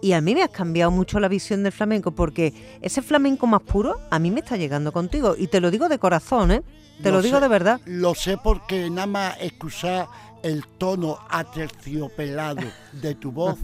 y 0.00 0.12
a 0.12 0.22
mí 0.22 0.34
me 0.34 0.42
has 0.42 0.48
cambiado 0.50 0.90
mucho 0.90 1.20
la 1.20 1.28
visión 1.28 1.62
del 1.62 1.72
flamenco, 1.72 2.12
porque 2.12 2.54
ese 2.80 3.02
flamenco 3.02 3.46
más 3.46 3.60
puro 3.60 4.00
a 4.10 4.18
mí 4.18 4.30
me 4.30 4.40
está 4.40 4.56
llegando 4.56 4.90
contigo. 4.92 5.34
Y 5.36 5.48
te 5.48 5.60
lo 5.60 5.70
digo 5.70 5.90
de 5.90 5.98
corazón, 5.98 6.50
¿eh? 6.50 6.62
Te 7.02 7.10
lo, 7.12 7.20
digo 7.22 7.36
sé, 7.36 7.42
de 7.42 7.48
verdad. 7.48 7.80
Lo 7.84 8.14
sé 8.14 8.36
porque 8.42 8.88
nada 8.90 9.06
más 9.06 9.36
escuchar 9.40 10.06
el 10.42 10.64
tono 10.78 11.18
aterciopelado 11.28 12.62
de 12.92 13.14
tu 13.14 13.30
voz 13.32 13.56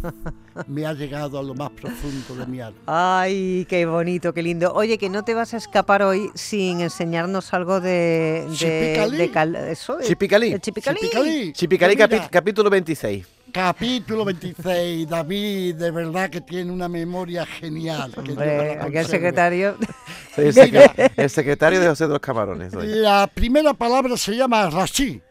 me 0.67 0.87
ha 0.87 0.93
llegado 0.93 1.39
a 1.39 1.43
lo 1.43 1.55
más 1.55 1.71
profundo 1.71 2.35
de 2.37 2.47
mi 2.47 2.61
alma. 2.61 2.79
Ay, 2.87 3.67
qué 3.69 3.87
bonito, 3.87 4.33
qué 4.33 4.43
lindo. 4.43 4.73
Oye, 4.75 4.99
que 4.99 5.09
no 5.09 5.25
te 5.25 5.35
vas 5.35 5.55
a 5.55 5.57
escapar 5.59 6.03
hoy 6.03 6.31
sin 6.35 6.81
enseñarnos 6.81 7.53
algo 7.55 7.81
de... 7.81 8.47
de, 8.49 8.55
Chipicalí. 8.55 9.17
de 9.19 9.31
cal- 9.31 9.57
eso, 9.57 9.99
Chipicalí. 10.03 10.59
chipicalí. 10.61 10.99
Chipicalí. 11.01 11.53
Chipicalí 11.53 11.97
Pues 11.97 12.09
capi- 12.11 12.31
capítulo 12.31 12.71
26. 12.71 13.27
Capítulo 13.53 14.25
26, 14.27 15.09
David, 15.09 15.77
de 15.77 15.91
verdad 15.91 16.29
que 16.29 16.43
tiene 16.43 16.71
una 16.71 16.89
memoria 16.89 17.47
genial. 17.47 18.13
que 18.13 18.33
Hombre, 18.33 18.79
aquí 18.81 18.97
el 18.99 19.07
secretario... 19.07 19.77
Soy 20.35 20.47
el, 20.49 20.55
Mira. 20.55 20.93
secre- 20.95 21.13
el 21.17 21.31
secretario 21.31 21.81
de 21.81 21.89
José 21.89 22.05
de 22.05 22.11
los 22.11 22.21
Camarones. 22.21 22.73
soy. 22.73 22.87
La 22.89 23.27
primera 23.33 23.73
palabra 23.73 24.17
se 24.19 24.37
llama 24.37 24.69
Rashi. 24.69 25.23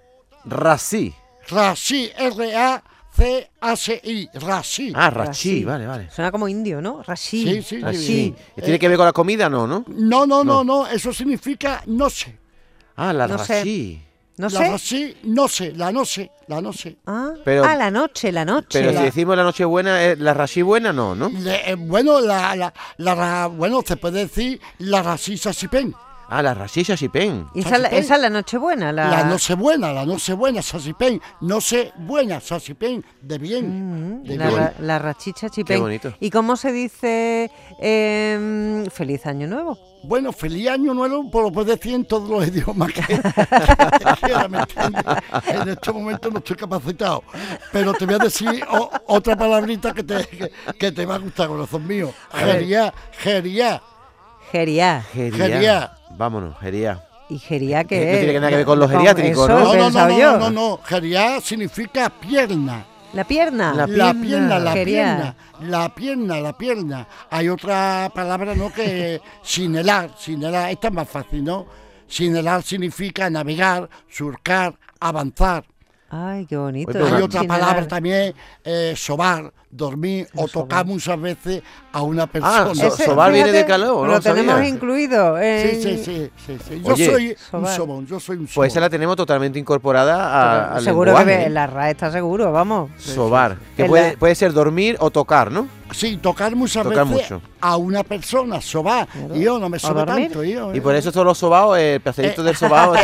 Rací. 0.46 1.14
Rashi, 1.50 2.12
R-A-C-H-I, 3.18 4.30
Rashi. 4.34 4.92
Ah. 4.96 5.10
Rachi, 5.10 5.64
vale, 5.64 5.86
vale. 5.88 6.10
Suena 6.12 6.32
como 6.32 6.48
indio, 6.48 6.82
¿no? 6.82 7.02
Rashi. 7.04 7.44
Sí, 7.44 7.62
sí, 7.62 7.80
Rací. 7.82 7.98
sí. 8.06 8.36
¿Y 8.58 8.62
¿Tiene 8.62 8.80
que 8.80 8.88
ver 8.88 8.98
con 8.98 9.06
la 9.06 9.14
comida? 9.14 9.50
No, 9.50 9.68
¿no? 9.68 9.84
No, 9.88 10.26
no, 10.26 10.44
no, 10.44 10.64
no, 10.64 10.88
eso 10.88 11.14
significa 11.14 11.82
no 11.88 12.10
sé. 12.10 12.38
Ah, 12.96 13.12
la 13.14 13.28
No 13.28 13.38
sé. 13.38 14.02
No 14.38 14.50
la 14.50 14.60
sé. 14.60 14.70
rací, 14.70 15.18
no 15.24 15.48
sé, 15.48 15.72
la 15.78 15.94
no 15.94 16.04
sé, 16.04 16.30
la 16.48 16.60
no 16.60 16.74
sé. 16.74 16.98
Ah, 17.06 17.30
Pero- 17.46 17.64
ah, 17.64 17.74
la 17.78 17.90
noche, 17.90 18.34
la 18.34 18.44
noche. 18.44 18.68
Pero 18.82 18.92
si 18.92 19.06
decimos 19.06 19.38
la 19.38 19.44
noche 19.44 19.64
buena, 19.64 20.04
¿es 20.04 20.20
la 20.20 20.34
rashi 20.34 20.62
buena 20.62 20.92
no, 20.92 21.16
¿no? 21.16 21.30
Le- 21.30 21.72
eh, 21.72 21.76
bueno, 21.76 22.20
la, 22.20 22.54
la, 22.54 22.74
la 22.98 23.16
ra- 23.16 23.48
bueno, 23.48 23.82
se 23.88 23.96
puede 23.96 24.20
decir 24.26 24.60
la 24.80 25.02
racisa 25.02 25.54
sipen. 25.54 25.96
Ah, 26.30 26.42
la 26.42 26.54
rashi 26.54 26.84
shashipen. 26.84 27.48
Y 27.54 27.60
esa, 27.62 27.76
es 27.76 27.82
la- 27.82 27.88
es 27.90 28.10
la 28.10 28.30
noche 28.30 28.58
buena. 28.58 28.92
La, 28.92 29.10
La 29.10 29.24
no 29.26 29.38
sé 29.38 29.54
buena, 29.56 29.92
la 29.94 30.06
no 30.06 30.18
sé 30.20 30.34
buena, 30.34 30.62
sasipen. 30.62 31.22
No 31.42 31.62
sé 31.62 31.92
buena, 31.98 32.40
sasipen, 32.40 33.06
de 33.22 33.38
bien. 33.38 34.24
de 34.24 34.36
Mm, 34.36 34.40
la, 34.40 34.48
bien. 34.48 34.60
ra- 34.60 34.74
la 34.80 35.00
rachicha 35.00 35.50
chipén. 35.50 35.78
Qué 35.78 35.82
bonito. 35.82 36.14
¿Y 36.20 36.30
cómo 36.30 36.56
se 36.58 36.72
dice 36.72 37.52
em, 37.80 38.86
feliz 38.88 39.26
año 39.26 39.48
nuevo? 39.48 39.78
Bueno, 40.04 40.32
feliz 40.32 40.68
año 40.70 40.94
nuevo, 40.94 41.30
pues 41.32 41.44
lo 41.46 41.52
puedes 41.52 41.78
decir 41.78 41.96
en 41.96 42.06
todos 42.06 42.30
los 42.30 42.48
idiomas 42.48 42.92
que, 42.94 43.02
que 43.08 44.16
quieras, 44.22 44.50
¿me 44.50 44.60
entiendes? 44.60 45.04
En 45.48 45.70
este 45.70 45.92
momento 45.92 46.30
no 46.30 46.38
estoy 46.40 46.56
capacitado, 46.56 47.24
pero 47.72 47.92
te 47.94 48.06
voy 48.06 48.16
a 48.16 48.20
decir 48.20 48.64
o- 48.72 48.90
otra 49.08 49.36
palabrita 49.36 49.94
que 49.94 50.04
te, 50.04 50.26
que, 50.28 50.52
que 50.78 50.92
te 50.92 51.06
va 51.08 51.16
a 51.16 51.20
gustar, 51.20 51.48
corazón 51.48 51.88
mío. 51.88 52.14
Geria, 52.32 52.94
geria, 54.52 55.04
Geriá. 55.14 55.48
Geria. 55.48 55.92
Vámonos, 56.18 56.58
geria. 56.60 57.02
¿Y 57.30 57.40
gería 57.40 57.84
qué 57.84 57.98
No 57.98 58.12
es? 58.12 58.20
tiene 58.20 58.34
nada 58.36 58.50
que 58.50 58.56
ver 58.58 58.66
con 58.66 58.80
los 58.80 58.90
geriátricos, 58.92 59.50
¿no? 59.50 59.60
No, 59.60 59.66
no, 59.74 59.90
no, 59.90 60.08
no, 60.08 60.18
no, 60.18 60.38
no, 60.38 60.50
no, 60.50 60.80
geria 60.86 61.42
significa 61.42 62.10
pierna. 62.10 62.86
¿La 63.14 63.24
pierna? 63.24 63.74
La 63.74 63.88
La 63.88 64.14
pierna, 64.14 64.60
la 64.60 64.74
pierna, 64.74 65.36
la 65.62 65.96
pierna, 65.96 66.40
la 66.42 66.58
pierna. 66.58 67.08
Hay 67.30 67.48
otra 67.50 68.12
palabra, 68.14 68.54
¿no? 68.56 68.72
Que 68.72 69.22
sinelar, 69.42 70.12
sinelar, 70.18 70.70
esta 70.70 70.90
es 70.90 70.94
más 70.94 71.10
fácil, 71.10 71.44
¿no? 71.44 71.66
Sinelar 72.08 72.62
significa 72.62 73.30
navegar, 73.30 73.90
surcar, 74.10 74.76
avanzar. 75.00 75.64
Ay, 76.10 76.46
qué 76.46 76.56
bonito. 76.56 76.92
Pero 76.94 77.08
Hay 77.08 77.22
otra 77.22 77.44
palabra 77.44 77.88
también, 77.88 78.34
eh, 78.64 78.94
sobar, 78.96 79.52
dormir 79.70 80.28
o 80.36 80.48
tocar 80.48 80.86
muchas 80.86 81.20
veces 81.20 81.62
a 81.92 82.02
una 82.04 82.28
persona. 82.28 82.74
so- 82.76 82.88
Ese, 82.88 83.06
sobar 83.06 83.34
viene 83.34 83.52
de 83.52 83.66
calor, 83.66 84.08
¿no? 84.08 84.14
Lo 84.14 84.22
tenemos 84.22 84.54
Sabía. 84.54 84.70
incluido. 84.70 85.36
Sí, 85.38 85.44
en- 85.44 85.82
sí, 85.82 86.02
sí, 86.06 86.32
sí, 86.46 86.58
sí. 86.70 86.82
Yo 86.86 86.94
Oye. 86.94 87.06
soy 87.06 87.30
un 87.30 87.36
Sobar. 87.38 87.76
sobón, 87.76 88.08
yo 88.08 88.20
soy 88.20 88.38
un 88.38 88.48
sobón. 88.48 88.54
Pues 88.56 88.72
esa 88.72 88.80
la 88.80 88.90
tenemos 88.90 89.16
totalmente 89.18 89.60
incorporada 89.60 90.16
a- 90.72 90.76
al 90.76 90.84
Seguro 90.84 91.06
lenguaje, 91.12 91.26
que 91.26 91.34
¿eh? 91.42 91.46
ve- 91.46 91.50
la 91.50 91.68
RAE 91.68 91.92
está 91.92 92.12
seguro, 92.12 92.52
vamos. 92.52 92.92
Sobar. 92.98 93.58
Que 93.76 93.82
En 93.84 93.88
puede, 93.90 94.12
la- 94.14 94.18
puede 94.18 94.36
ser 94.36 94.54
dormir 94.54 94.96
o 95.00 95.10
tocar, 95.10 95.52
¿no? 95.52 95.68
Sí, 95.92 96.18
tocar 96.18 96.56
muchas 96.56 96.84
Tocar 96.84 97.06
veces 97.08 97.32
mucho. 97.32 97.42
a 97.62 97.78
una 97.78 98.04
persona, 98.04 98.60
sobar. 98.60 99.08
Y 99.34 99.42
yo 99.42 99.60
no 99.60 99.70
me 99.70 99.78
sobo 99.78 100.04
tanto. 100.04 100.44
yo, 100.44 100.74
Y 100.74 100.80
eh. 100.80 100.82
por 100.82 100.96
eso 100.96 101.12
todos 101.12 101.26
los 101.26 101.38
sobaos, 101.38 101.78
el 101.78 102.02
placerito 102.02 102.42
Eh, 102.42 102.46
del 102.46 102.54
eso, 102.56 102.66
a, 102.68 103.02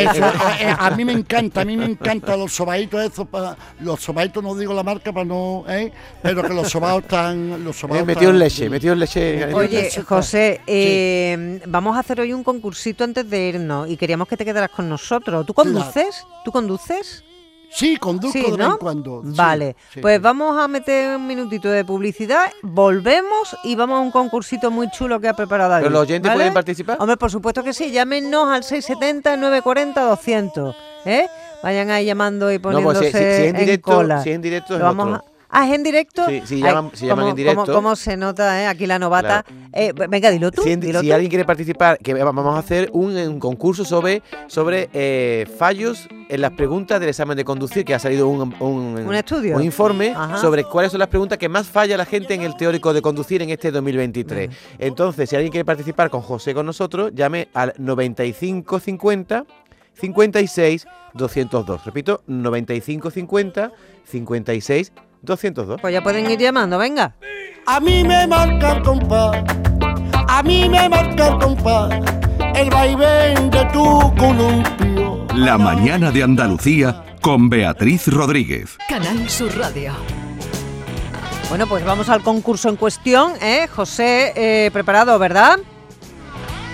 eh, 0.59 0.75
a 0.77 0.89
mí 0.91 1.05
me 1.05 1.13
encanta, 1.13 1.61
a 1.61 1.65
mí 1.65 1.77
me 1.77 1.85
encantan 1.85 2.39
los 2.39 2.51
sobaditos 2.51 3.01
esos, 3.03 3.27
pa- 3.27 3.55
los 3.81 4.01
sobaditos 4.01 4.43
no 4.43 4.55
digo 4.55 4.73
la 4.73 4.83
marca 4.83 5.13
para 5.13 5.25
no, 5.25 5.63
¿eh? 5.69 5.91
pero 6.23 6.41
que 6.41 6.53
los 6.53 6.69
sobados 6.69 7.03
están, 7.03 7.63
los 7.63 7.75
eh, 7.75 7.79
sobados 7.81 8.05
metido 8.05 8.31
en 8.31 8.35
están- 8.37 8.39
leche, 8.39 8.69
metido 8.69 8.93
en 8.93 8.99
leche. 8.99 9.53
Oye, 9.53 9.89
José, 10.07 10.61
eh, 10.67 11.61
vamos 11.67 11.95
a 11.95 11.99
hacer 11.99 12.19
hoy 12.19 12.33
un 12.33 12.43
concursito 12.43 13.03
antes 13.03 13.29
de 13.29 13.49
irnos 13.49 13.89
y 13.89 13.95
queríamos 13.95 14.27
que 14.27 14.35
te 14.37 14.43
quedaras 14.43 14.71
con 14.71 14.89
nosotros. 14.89 15.45
¿Tú 15.45 15.53
conduces? 15.53 16.25
¿Tú 16.43 16.51
conduces? 16.51 17.23
Sí, 17.73 17.95
conduzco 17.97 18.37
Sí, 18.37 18.43
de 18.43 18.49
vez 18.51 18.57
¿no? 18.59 18.71
en 18.73 18.77
cuando. 18.77 19.21
Vale, 19.23 19.75
sí. 19.93 20.01
pues 20.01 20.21
vamos 20.21 20.59
a 20.61 20.67
meter 20.67 21.15
un 21.15 21.25
minutito 21.25 21.69
de 21.69 21.85
publicidad, 21.85 22.51
volvemos 22.61 23.55
y 23.63 23.75
vamos 23.75 23.97
a 23.97 24.01
un 24.01 24.11
concursito 24.11 24.69
muy 24.69 24.89
chulo 24.91 25.19
que 25.21 25.29
ha 25.29 25.33
preparado 25.33 25.69
David. 25.71 25.83
¿Pero 25.85 25.93
los 25.93 26.01
oyentes 26.03 26.29
¿vale? 26.29 26.37
pueden 26.39 26.53
participar? 26.53 26.97
Hombre, 26.99 27.15
por 27.17 27.31
supuesto 27.31 27.63
que 27.63 27.73
sí, 27.73 27.89
llámenos 27.91 28.47
al 28.49 28.63
670-940-200, 28.63 30.75
¿eh? 31.05 31.27
Vayan 31.63 31.91
ahí 31.91 32.05
llamando 32.05 32.51
y 32.51 32.55
No, 32.57 32.61
poniéndose 32.61 32.99
pues 32.99 33.11
si, 33.11 33.17
si- 33.17 33.23
si 33.23 33.29
es 33.43 33.49
en 33.49 33.55
directo, 33.57 33.91
cola. 33.91 34.23
si 34.23 34.29
es 34.31 34.35
en 34.35 34.41
directo 34.41 34.73
es 34.73 34.79
Lo 34.79 34.85
vamos 34.85 35.05
otro. 35.07 35.15
a- 35.17 35.23
Ah, 35.53 35.67
¿es 35.67 35.73
en 35.75 35.83
directo? 35.83 36.25
Sí, 36.27 36.41
sí, 36.45 36.55
Ay, 36.55 36.61
llaman- 36.61 36.91
si 36.93 37.05
llaman 37.07 37.23
¿cómo- 37.23 37.29
en 37.31 37.35
directo. 37.35 37.61
¿Cómo, 37.65 37.73
cómo 37.75 37.95
se 37.97 38.15
nota, 38.15 38.61
eh? 38.61 38.67
Aquí 38.67 38.85
la 38.87 38.97
novata. 38.99 39.43
Eh, 39.73 39.91
venga, 40.09 40.31
dilo 40.31 40.49
tú. 40.51 40.61
Si, 40.63 40.71
en- 40.71 40.79
dilo 40.79 41.01
si 41.01 41.07
tú. 41.07 41.13
alguien 41.13 41.29
quiere 41.29 41.43
participar, 41.45 41.97
que 41.99 42.13
vamos 42.13 42.55
a 42.55 42.59
hacer 42.59 42.89
un, 42.93 43.15
un 43.17 43.39
concurso 43.39 43.83
sobre, 43.83 44.23
sobre 44.47 44.89
eh, 44.93 45.45
fallos 45.57 46.07
en 46.29 46.39
las 46.41 46.51
preguntas 46.51 46.99
del 47.01 47.09
examen 47.09 47.35
de 47.35 47.43
conducir, 47.43 47.83
que 47.83 47.93
ha 47.93 47.99
salido 47.99 48.29
un, 48.29 48.53
un, 48.61 48.97
Un 49.05 49.15
estudio. 49.15 49.57
un 49.57 49.63
informe 49.63 50.13
Ajá. 50.15 50.37
sobre 50.37 50.63
cuáles 50.63 50.91
son 50.91 50.99
las 50.99 51.09
preguntas 51.09 51.37
que 51.37 51.49
más 51.49 51.67
falla 51.67 51.97
la 51.97 52.05
gente 52.05 52.33
en 52.33 52.41
el 52.43 52.55
teórico 52.55 52.93
de 52.93 53.01
conducir 53.01 53.41
en 53.41 53.49
este 53.49 53.71
2023. 53.71 54.49
Entonces, 54.79 55.29
si 55.29 55.35
alguien 55.35 55.51
quiere 55.51 55.65
participar 55.65 56.09
con 56.09 56.21
José 56.21 56.53
con 56.53 56.65
nosotros, 56.65 57.11
llame 57.13 57.49
al 57.53 57.73
9550 57.77 59.45
56 59.93 60.85
202. 61.13 61.83
Repito, 61.85 62.23
9550 62.27 63.71
56 64.05 64.91
202. 64.93 65.10
Pues 65.81 65.93
ya 65.93 66.01
pueden 66.01 66.29
ir 66.29 66.39
llamando, 66.39 66.77
venga. 66.77 67.15
A 67.67 67.79
mí 67.79 68.03
me 68.03 68.25
marca 68.27 68.71
el 68.77 68.81
compás, 68.83 69.37
a 70.27 70.41
mí 70.43 70.67
me 70.67 70.89
marca 70.89 71.27
el 71.27 71.37
compás, 71.37 71.93
el 72.55 72.69
vaivén 72.69 73.49
de 73.51 73.65
tu 73.65 74.13
columpio. 74.17 75.27
La 75.35 75.57
mañana 75.57 76.11
de 76.11 76.23
Andalucía 76.23 77.03
con 77.21 77.49
Beatriz 77.49 78.07
Rodríguez. 78.07 78.77
Canal 78.89 79.29
Sur 79.29 79.55
Radio. 79.57 79.93
Bueno, 81.49 81.67
pues 81.67 81.85
vamos 81.85 82.09
al 82.09 82.21
concurso 82.23 82.69
en 82.69 82.75
cuestión, 82.77 83.33
¿eh? 83.41 83.67
José, 83.67 84.33
eh, 84.35 84.71
preparado, 84.71 85.19
¿verdad? 85.19 85.59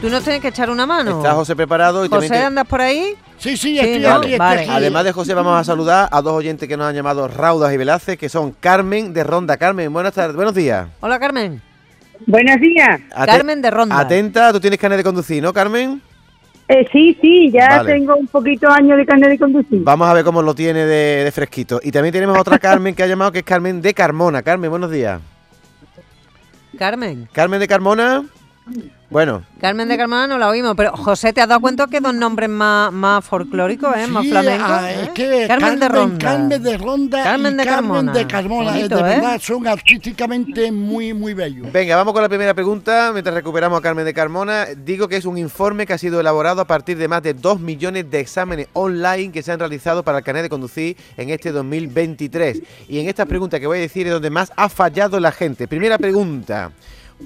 Tú 0.02 0.10
nos 0.10 0.24
tienes 0.24 0.42
que 0.42 0.50
echar 0.50 0.70
una 0.70 0.86
mano. 0.86 1.18
¿Está 1.18 1.34
José 1.34 1.56
preparado? 1.56 2.06
Y 2.06 2.10
también 2.10 2.32
José, 2.32 2.40
te- 2.42 2.46
¿andas 2.46 2.68
por 2.68 2.82
ahí? 2.82 3.16
Sí, 3.38 3.52
sí, 3.56 3.58
Sí, 3.58 3.80
estoy 3.80 4.00
¿no? 4.00 4.10
aquí, 4.16 4.26
estoy 4.34 4.38
Vale. 4.40 4.62
aquí. 4.62 4.70
Además 4.72 5.04
de 5.04 5.12
José, 5.12 5.34
vamos 5.34 5.60
a 5.60 5.64
saludar 5.64 6.10
a 6.12 6.22
dos 6.22 6.34
oyentes 6.34 6.68
que 6.68 6.76
nos 6.76 6.88
han 6.88 6.96
llamado 6.96 7.28
Raudas 7.28 7.72
y 7.74 7.78
Velázquez, 7.78 8.18
que 8.18 8.30
son 8.30 8.52
Carmen 8.60 9.14
de 9.14 9.24
Ronda. 9.24 9.58
Carmen, 9.58 9.94
buenas 9.94 10.14
tardes, 10.14 10.36
buenos 10.36 10.56
días. 10.56 10.88
Hola, 11.02 11.20
Carmen. 11.20 11.62
Buenos 12.26 12.56
días. 12.60 13.00
Ate- 13.16 13.32
Carmen 13.32 13.62
de 13.62 13.70
Ronda. 13.72 14.00
Atenta, 14.00 14.52
tú 14.52 14.60
tienes 14.60 14.80
carnet 14.80 14.98
de 14.98 15.04
conducir, 15.04 15.42
¿no, 15.44 15.54
Carmen? 15.54 16.02
Eh, 16.68 16.86
sí, 16.92 17.16
sí, 17.22 17.52
ya 17.52 17.78
Vale. 17.78 17.94
tengo 17.94 18.16
un 18.16 18.28
poquito 18.28 18.68
años 18.70 18.98
de 18.98 19.06
carnet 19.06 19.30
de 19.30 19.38
conducir. 19.38 19.84
Vamos 19.84 20.10
a 20.10 20.14
ver 20.14 20.26
cómo 20.26 20.42
lo 20.42 20.54
tiene 20.56 20.80
de, 20.86 21.24
de 21.24 21.32
fresquito. 21.32 21.80
Y 21.84 21.92
también 21.92 22.12
tenemos 22.12 22.38
otra 22.38 22.58
Carmen 22.60 22.96
que 22.96 23.04
ha 23.04 23.08
llamado, 23.08 23.32
que 23.32 23.40
es 23.40 23.46
Carmen 23.46 23.82
de 23.82 23.94
Carmona. 23.94 24.42
Carmen, 24.42 24.70
buenos 24.72 24.90
días. 24.92 25.22
Carmen. 26.78 27.30
Carmen 27.32 27.60
de 27.60 27.68
Carmona. 27.68 28.24
Bueno, 29.10 29.44
Carmen 29.62 29.88
de 29.88 29.96
Carmona 29.96 30.28
no 30.28 30.38
la 30.38 30.50
oímos, 30.50 30.74
pero 30.76 30.92
José, 30.92 31.32
¿te 31.32 31.40
has 31.40 31.48
dado 31.48 31.62
cuenta 31.62 31.88
que 31.88 32.02
dos 32.02 32.14
nombres 32.14 32.50
más, 32.50 32.92
más 32.92 33.24
folclóricos, 33.24 33.96
eh? 33.96 34.06
más 34.06 34.28
flamencos? 34.28 34.70
ah, 34.70 34.92
eh? 34.92 35.04
es 35.04 35.10
que 35.10 35.46
Carmen, 35.48 35.80
de 35.80 35.88
Ronda. 35.88 36.18
Carmen 36.18 36.62
de 36.62 36.78
Ronda 36.78 37.24
Carmen 37.24 37.54
y 37.54 37.58
de 37.58 37.64
Carmen 37.64 37.90
Carmona. 37.90 38.12
de 38.12 38.28
Carmona, 38.28 38.70
eh, 38.72 38.74
Bonito, 38.74 38.96
de 38.98 39.02
¿eh? 39.02 39.16
verdad, 39.16 39.40
son 39.42 39.66
artísticamente 39.66 40.74
muy, 40.74 41.14
muy 41.14 41.34
bellos. 41.34 41.72
venga, 41.72 41.96
vamos 41.96 42.14
con 42.14 42.22
la 42.22 42.28
primera 42.28 42.54
pregunta. 42.54 43.12
Mientras 43.14 43.34
recuperamos 43.34 43.80
a 43.80 43.82
Carmen 43.82 44.04
de 44.04 44.14
Carmona, 44.14 44.66
digo 44.76 45.08
que 45.08 45.16
es 45.16 45.26
un 45.26 45.38
informe 45.38 45.86
que 45.86 45.94
ha 45.94 45.98
sido 45.98 46.20
elaborado 46.20 46.60
a 46.60 46.66
partir 46.66 46.98
de 46.98 47.08
más 47.08 47.24
de 47.24 47.34
2 47.34 47.62
millones 47.62 48.12
de 48.12 48.20
exámenes 48.20 48.68
online 48.74 49.32
que 49.32 49.42
se 49.42 49.54
han 49.54 49.60
realizado 49.60 50.04
para 50.04 50.18
el 50.18 50.24
carnet 50.26 50.44
de 50.44 50.50
conducir 50.50 50.98
en 51.16 51.30
este 51.30 51.54
2023. 51.54 52.62
Y 52.90 53.00
en 53.00 53.08
esta 53.08 53.26
pregunta 53.26 53.58
que 53.58 53.68
voy 53.68 53.78
a 53.78 53.82
decir 53.82 54.06
es 54.06 54.12
donde 54.12 54.30
más 54.30 54.52
ha 54.58 54.68
fallado 54.68 55.18
la 55.22 55.32
gente. 55.32 55.66
Primera 55.66 55.98
pregunta. 55.98 56.72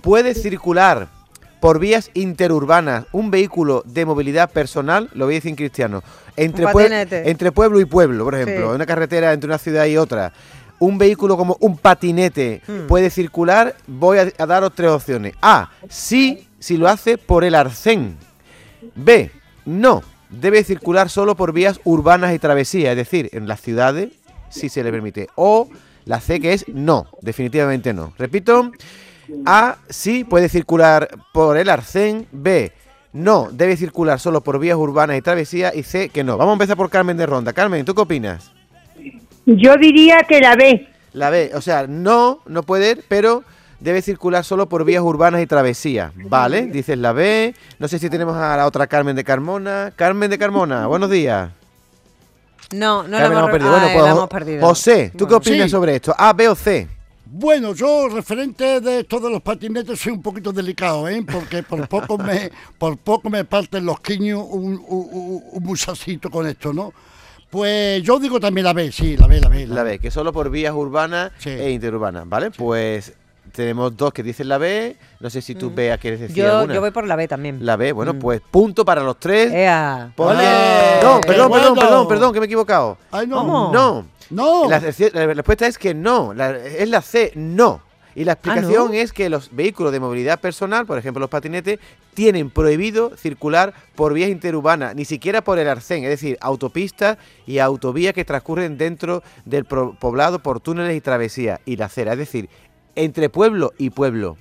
¿Puede 0.04 0.36
circular 0.36 1.21
por 1.62 1.80
vías 1.80 2.12
interurbanas 2.14 3.06
un 3.14 3.32
vehículo 3.32 3.84
de 3.86 4.04
movilidad 4.06 4.50
personal? 4.52 5.10
Lo 5.14 5.26
voy 5.26 5.36
a 5.36 5.38
decir 5.38 5.52
en 5.52 5.56
cristiano. 5.56 6.04
Entre, 6.36 6.66
pue- 6.66 7.52
pueblo 7.54 7.80
y 7.80 7.86
pueblo, 7.86 8.26
por 8.26 8.36
ejemplo. 8.36 8.56
Sí. 8.66 8.70
En 8.70 8.76
una 8.76 8.86
carretera 8.86 9.32
entre 9.32 9.48
una 9.48 9.58
ciudad 9.58 9.86
y 9.86 9.96
otra. 9.96 10.34
Un 10.80 10.98
vehículo 10.98 11.38
como 11.38 11.56
un 11.62 11.78
patinete 11.78 12.62
Hmm. 12.68 12.88
puede 12.88 13.10
circular. 13.10 13.76
Voy 13.88 14.18
a, 14.18 14.32
a 14.38 14.46
daros 14.46 14.74
tres 14.76 14.90
opciones. 14.90 15.34
A. 15.42 15.70
Sí, 15.88 16.48
si 16.60 16.76
lo 16.78 16.88
hace 16.90 17.18
por 17.18 17.44
el 17.46 17.56
arcén. 17.56 18.18
B. 18.96 19.32
No. 19.66 20.02
Debe 20.30 20.64
circular 20.64 21.10
solo 21.10 21.36
por 21.36 21.54
vías 21.54 21.80
urbanas 21.84 22.34
y 22.34 22.40
travesías, 22.40 22.92
es 22.92 22.98
decir, 22.98 23.30
en 23.34 23.48
las 23.48 23.62
ciudades 23.62 24.10
sí 24.50 24.70
se 24.70 24.82
le 24.84 24.90
permite. 24.92 25.28
O 25.36 25.70
la 26.06 26.20
C 26.22 26.40
que 26.40 26.54
es 26.54 26.66
no, 26.70 27.08
definitivamente 27.22 27.94
no. 27.94 28.14
Repito, 28.18 28.72
A 29.46 29.78
sí 29.90 30.24
puede 30.24 30.50
circular 30.50 31.10
por 31.34 31.58
el 31.58 31.70
arcén, 31.70 32.28
B 32.32 32.72
no, 33.14 33.50
debe 33.52 33.76
circular 33.76 34.20
solo 34.20 34.42
por 34.42 34.58
vías 34.58 34.78
urbanas 34.78 35.18
y 35.18 35.22
travesías 35.22 35.76
y 35.76 35.84
C 35.84 36.10
que 36.10 36.24
no. 36.24 36.38
Vamos 36.38 36.52
a 36.52 36.54
empezar 36.54 36.78
por 36.78 36.90
Carmen 36.90 37.18
de 37.18 37.26
Ronda. 37.26 37.52
Carmen, 37.52 37.84
¿tú 37.84 37.94
qué 37.94 38.02
opinas? 38.02 38.52
Yo 39.46 39.76
diría 39.76 40.22
que 40.28 40.40
la 40.40 40.56
B. 40.56 40.88
La 41.14 41.30
B, 41.30 41.52
o 41.54 41.62
sea, 41.62 41.88
no, 41.88 42.40
no 42.46 42.64
puede, 42.64 42.96
pero 42.96 43.44
debe 43.82 44.02
circular 44.02 44.46
solo 44.46 44.70
por 44.70 44.86
vías 44.86 45.04
urbanas 45.04 45.42
y 45.42 45.48
travesías. 45.48 46.14
Vale, 46.16 46.68
dices 46.68 46.98
la 46.98 47.12
B. 47.12 47.54
No 47.80 47.90
sé 47.90 48.00
si 48.00 48.10
tenemos 48.10 48.38
a 48.38 48.56
la 48.56 48.66
otra 48.66 48.88
Carmen 48.88 49.16
de 49.16 49.26
Carmona. 49.26 49.92
Carmen 49.96 50.30
de 50.30 50.38
Carmona, 50.38 50.88
buenos 50.88 51.10
días. 51.10 51.52
No, 52.74 53.04
no 53.04 53.10
la 53.10 53.18
Carmen, 53.18 53.38
hemos, 53.40 53.50
hemos 53.50 53.52
perdido. 53.52 53.72
Bueno, 53.72 53.94
pues, 53.94 54.12
hemos 54.12 54.30
perdido. 54.30 54.68
José, 54.68 55.12
¿tú 55.18 55.28
qué 55.28 55.34
opinas 55.34 55.66
Sí. 55.66 55.72
sobre 55.72 55.96
esto? 55.98 56.16
¿A, 56.18 56.32
B 56.32 56.48
o 56.48 56.56
C? 56.56 56.88
Bueno, 57.34 57.74
yo 57.74 58.10
referente 58.10 58.82
de 58.82 59.00
esto 59.00 59.20
de 59.22 59.30
los 59.30 59.42
patinetes 59.42 59.98
soy 60.02 60.12
un 60.12 60.22
poquito 60.22 60.52
delicado, 60.52 61.08
¿eh? 61.08 61.24
Porque 61.32 61.64
por 61.64 61.88
poco 61.88 62.18
me, 62.18 62.52
por 62.78 62.98
poco 62.98 63.30
me 63.30 63.46
parten 63.46 63.86
los 63.86 64.02
quiños 64.02 64.44
un, 64.50 64.74
un, 64.86 65.08
un- 65.12 65.44
un 65.54 65.64
musacito 65.64 66.30
con 66.30 66.46
esto, 66.46 66.74
¿no? 66.74 66.92
Pues 67.50 68.04
yo 68.04 68.20
digo 68.20 68.38
también 68.40 68.66
la 68.66 68.74
B, 68.74 68.92
sí, 68.92 69.16
la 69.16 69.28
B, 69.28 69.40
la 69.40 69.48
B. 69.48 69.66
La 69.68 69.84
B, 69.84 70.00
que 70.00 70.12
solo 70.12 70.34
por 70.34 70.50
vías 70.50 70.74
urbanas 70.74 71.32
Sí. 71.38 71.50
e 71.52 71.72
interurbanas, 71.72 72.28
¿vale? 72.28 72.52
Pues 72.52 73.14
tenemos 73.54 73.96
dos 73.96 74.12
que 74.12 74.24
dicen 74.24 74.50
la 74.50 74.58
B. 74.58 74.98
No 75.22 75.30
sé 75.30 75.42
si 75.42 75.56
tú, 75.56 75.72
Bea, 75.74 75.98
quieres 75.98 76.20
decir 76.20 76.36
Mm. 76.44 76.48
Yo, 76.48 76.58
alguna. 76.58 76.74
yo 76.74 76.82
voy 76.82 76.92
por 76.92 77.08
la 77.08 77.16
B 77.16 77.28
también. 77.30 77.66
La 77.66 77.78
B, 77.78 77.94
bueno, 77.94 78.14
Mm. 78.14 78.20
pues 78.20 78.42
punto 78.52 78.84
para 78.84 79.04
los 79.04 79.18
tres. 79.20 79.54
Ea. 79.54 80.12
No, 80.18 80.28
¡Qué 81.22 81.28
perdón, 81.28 81.52
perdón, 81.52 81.76
perdón, 81.76 82.08
perdón, 82.10 82.34
que 82.34 82.40
me 82.42 82.46
he 82.46 82.48
equivocado. 82.48 82.98
Ay, 83.10 83.26
no. 83.28 83.38
¿Cómo? 83.38 83.72
No. 83.74 84.06
No. 84.32 84.68
La, 84.70 84.80
la 84.80 85.34
respuesta 85.34 85.68
es 85.68 85.78
que 85.78 85.94
no. 85.94 86.34
la- 86.34 86.58
es 86.58 86.90
la 86.90 87.02
C, 87.02 87.32
no. 87.36 87.82
Y 88.14 88.26
la 88.26 88.34
explicación 88.34 88.88
Ah, 88.88 88.90
¿no? 88.90 88.94
es 88.94 89.14
que 89.14 89.30
los 89.30 89.56
vehículos 89.56 89.94
de 89.94 90.02
movilidad 90.02 90.42
personal, 90.42 90.86
por 90.86 90.98
ejemplo 90.98 91.22
los 91.22 91.30
patinetes, 91.30 91.80
tienen 92.14 92.50
prohibido 92.50 93.16
circular 93.16 93.74
por 93.96 94.14
vías 94.14 94.30
interurbanas, 94.30 94.96
ni 94.96 95.06
siquiera 95.06 95.42
por 95.42 95.60
el 95.60 95.70
arcén, 95.70 96.04
es 96.04 96.10
decir, 96.10 96.38
autopistas 96.42 97.18
y 97.48 97.60
autovías 97.60 98.14
que 98.14 98.26
transcurren 98.26 98.78
dentro 98.78 99.24
del 99.46 99.64
poblado 99.64 100.40
por 100.40 100.60
túneles 100.60 100.98
y 100.98 101.00
travesías 101.00 101.62
y 101.66 101.78
la 101.78 101.86
acera, 101.86 102.12
es 102.12 102.18
decir, 102.18 102.50
entre 102.96 103.30
pueblo 103.30 103.72
y 103.78 103.92
pueblo, 103.92 104.36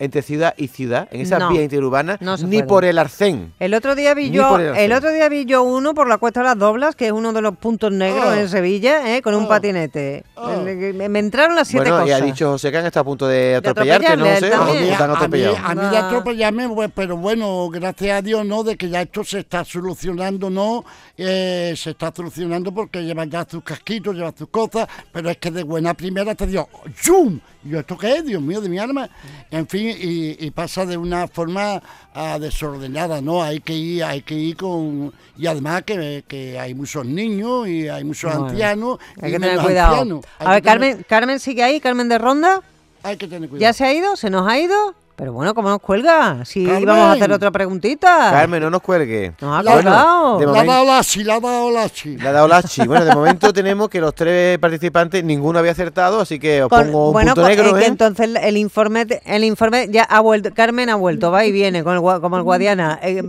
entre 0.00 0.22
ciudad 0.22 0.54
y 0.56 0.66
ciudad, 0.66 1.06
en 1.12 1.20
esas 1.20 1.38
No, 1.38 1.50
vías 1.50 1.62
interurbanas, 1.62 2.20
no 2.20 2.36
ni 2.38 2.56
puede. 2.56 2.62
por 2.64 2.84
el 2.84 2.98
arcén. 2.98 3.52
El 3.60 3.74
otro 3.74 3.94
día 3.94 4.12
vi 4.14 4.30
yo, 4.30 4.58
el 4.58 4.92
otro 4.92 5.12
día 5.12 5.28
vi 5.28 5.44
yo 5.44 5.62
uno 5.62 5.94
por 5.94 6.08
la 6.08 6.18
Cuesta 6.18 6.40
de 6.40 6.46
las 6.46 6.58
Doblas, 6.58 6.96
que 6.96 7.06
es 7.06 7.12
uno 7.12 7.32
de 7.32 7.40
los 7.42 7.56
puntos 7.58 7.92
negros 7.92 8.24
Ah. 8.26 8.40
en 8.40 8.48
Sevilla, 8.48 9.14
¿eh? 9.14 9.22
con 9.22 9.34
un 9.36 9.44
Ah. 9.44 9.48
patinete. 9.48 10.24
Ah. 10.36 10.56
Me, 10.64 11.18
entraron 11.20 11.54
las 11.54 11.68
siete 11.68 11.90
Bueno, 11.90 12.06
y 12.06 12.08
cosas. 12.08 12.20
ha 12.22 12.24
dicho 12.24 12.50
José 12.50 12.72
que 12.72 12.78
han 12.78 12.86
estado 12.86 13.02
a 13.02 13.04
punto 13.04 13.28
de 13.28 13.54
atropellarte, 13.56 14.16
no 14.16 14.24
sé, 14.24 14.52
a 14.52 14.64
mí, 14.64 14.90
atropellado. 14.90 15.56
a 15.62 15.74
mí 15.74 15.80
de 15.90 15.96
Ah. 15.98 16.06
atropellarme, 16.08 16.68
pues, 16.70 16.90
pero 16.94 17.16
bueno, 17.16 17.68
gracias 17.68 18.18
a 18.18 18.22
Dios, 18.22 18.44
¿no? 18.46 18.64
De 18.64 18.76
que 18.76 18.88
ya 18.88 19.02
esto 19.02 19.22
se 19.22 19.40
está 19.40 19.64
solucionando, 19.64 20.48
¿no? 20.50 20.84
Eh, 21.18 21.74
se 21.76 21.90
está 21.90 22.10
solucionando 22.16 22.72
porque 22.72 23.02
llevan 23.04 23.30
ya 23.30 23.46
sus 23.48 23.62
casquitos, 23.62 24.14
llevan 24.14 24.34
sus 24.36 24.48
cosas, 24.48 24.88
pero 25.12 25.28
es 25.28 25.36
que 25.36 25.50
de 25.50 25.62
buena 25.62 25.92
primera 25.92 26.34
te 26.34 26.46
dio 26.46 26.66
¡zum! 27.02 27.38
Y 27.62 27.68
yo, 27.70 27.80
¿esto 27.80 27.98
qué 27.98 28.16
es? 28.16 28.24
Dios 28.24 28.40
mío, 28.40 28.60
de 28.62 28.70
mi 28.70 28.78
alma. 28.78 29.06
En 29.50 29.66
fin, 29.68 29.89
y, 29.90 30.36
y 30.46 30.50
pasa 30.50 30.86
de 30.86 30.96
una 30.96 31.26
forma 31.28 31.82
ah, 32.14 32.38
desordenada, 32.40 33.20
¿no? 33.20 33.42
Hay 33.42 33.60
que 33.60 33.74
ir, 33.74 34.04
hay 34.04 34.22
que 34.22 34.34
ir 34.34 34.56
con... 34.56 35.12
Y 35.38 35.46
además 35.46 35.82
que, 35.84 36.24
que 36.28 36.58
hay 36.58 36.74
muchos 36.74 37.04
niños 37.06 37.66
y 37.68 37.88
hay 37.88 38.04
muchos 38.04 38.30
Bueno, 38.32 38.48
ancianos. 38.48 38.98
Hay 39.20 39.32
que 39.32 39.38
tener 39.40 39.58
cuidado. 39.60 39.92
ancianos. 39.92 40.24
A 40.38 40.52
ver, 40.52 40.62
tener- 40.62 40.62
Carmen, 40.62 41.06
Carmen 41.08 41.40
sigue 41.40 41.62
ahí, 41.62 41.80
Carmen 41.80 42.08
de 42.08 42.18
Ronda. 42.18 42.62
Hay 43.02 43.16
que 43.16 43.26
tener 43.28 43.48
cuidado. 43.48 43.60
¿Ya 43.62 43.72
se 43.72 43.84
ha 43.84 43.92
ido? 43.94 44.16
¿Se 44.16 44.28
nos 44.30 44.46
ha 44.48 44.58
ido? 44.58 44.94
Pero 45.20 45.34
bueno, 45.34 45.52
¿cómo 45.52 45.68
nos 45.68 45.80
cuelga? 45.80 46.46
Si 46.46 46.64
Carmen. 46.64 46.82
íbamos 46.82 47.04
a 47.04 47.12
hacer 47.12 47.30
otra 47.30 47.50
preguntita. 47.50 48.30
Carmen, 48.30 48.62
no 48.62 48.70
nos 48.70 48.80
cuelgue. 48.80 49.34
Nos 49.42 49.58
ha 49.58 49.62
La- 49.62 49.72
colgado. 49.74 50.38
de 50.38 50.46
La 50.46 50.60
ha 50.60 50.64
dado 50.64 50.84
la 50.86 51.02
chi, 51.04 51.24
la 51.24 51.34
ha 51.34 51.40
dado 51.40 51.70
la 51.70 51.82
ha 51.82 52.32
dado 52.32 52.48
Lachi. 52.48 52.86
Bueno, 52.86 53.04
de 53.04 53.14
momento 53.14 53.52
tenemos 53.52 53.90
que 53.90 54.00
los 54.00 54.14
tres 54.14 54.58
participantes, 54.58 55.22
ninguno 55.22 55.58
había 55.58 55.72
acertado, 55.72 56.22
así 56.22 56.38
que 56.38 56.62
os 56.62 56.70
Con- 56.70 56.86
pongo 56.86 57.08
un 57.08 57.12
bueno, 57.12 57.34
punto 57.34 57.46
negro, 57.50 57.66
es 57.68 57.74
que 57.74 57.80
¿eh? 57.84 57.88
entonces 57.88 58.30
el 58.42 58.56
informe, 58.56 59.06
el 59.26 59.44
informe 59.44 59.88
ya 59.90 60.04
ha 60.04 60.20
vuelto, 60.20 60.54
Carmen 60.54 60.88
ha 60.88 60.94
vuelto, 60.94 61.30
va 61.30 61.44
y 61.44 61.52
viene, 61.52 61.84
con 61.84 61.92
el, 61.92 62.00
gua- 62.00 62.22
como 62.22 62.38
el 62.38 62.42
Guadiana. 62.42 62.98
Eh, 63.02 63.22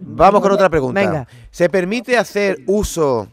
Vamos 0.00 0.42
con 0.42 0.50
otra 0.50 0.68
pregunta. 0.68 0.98
Venga. 1.00 1.28
¿Se 1.52 1.68
permite 1.68 2.18
hacer 2.18 2.58
uso 2.66 3.28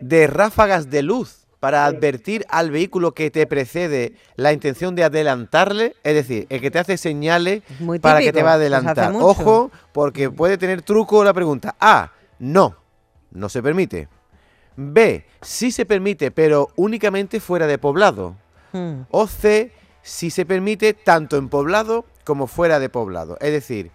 de 0.00 0.26
ráfagas 0.26 0.90
de 0.90 1.02
luz 1.02 1.41
para 1.62 1.86
advertir 1.86 2.44
al 2.48 2.72
vehículo 2.72 3.14
que 3.14 3.30
te 3.30 3.46
precede 3.46 4.14
la 4.34 4.52
intención 4.52 4.96
de 4.96 5.04
adelantarle? 5.04 5.94
Es 6.02 6.14
decir, 6.14 6.48
el 6.50 6.60
que 6.60 6.72
te 6.72 6.80
hace 6.80 6.96
señales 6.96 7.62
Muy 7.78 8.00
para 8.00 8.18
que 8.18 8.32
te 8.32 8.42
va 8.42 8.50
a 8.50 8.54
adelantar. 8.54 9.12
Ojo, 9.14 9.70
porque 9.92 10.28
puede 10.28 10.58
tener 10.58 10.82
truco 10.82 11.22
la 11.22 11.32
pregunta. 11.32 11.76
A. 11.78 12.10
No, 12.40 12.74
no 13.30 13.48
se 13.48 13.62
permite. 13.62 14.08
B. 14.74 15.24
Sí 15.40 15.70
se 15.70 15.86
permite, 15.86 16.32
pero 16.32 16.70
únicamente 16.74 17.38
fuera 17.38 17.68
de 17.68 17.78
poblado. 17.78 18.34
Hmm. 18.72 19.02
O 19.12 19.28
C, 19.28 19.70
si 20.02 20.30
se 20.30 20.44
permite 20.44 20.94
tanto 20.94 21.36
en 21.36 21.48
poblado 21.48 22.06
como 22.24 22.48
fuera 22.48 22.80
de 22.80 22.88
poblado. 22.88 23.38
Es 23.40 23.52
decir, 23.52 23.92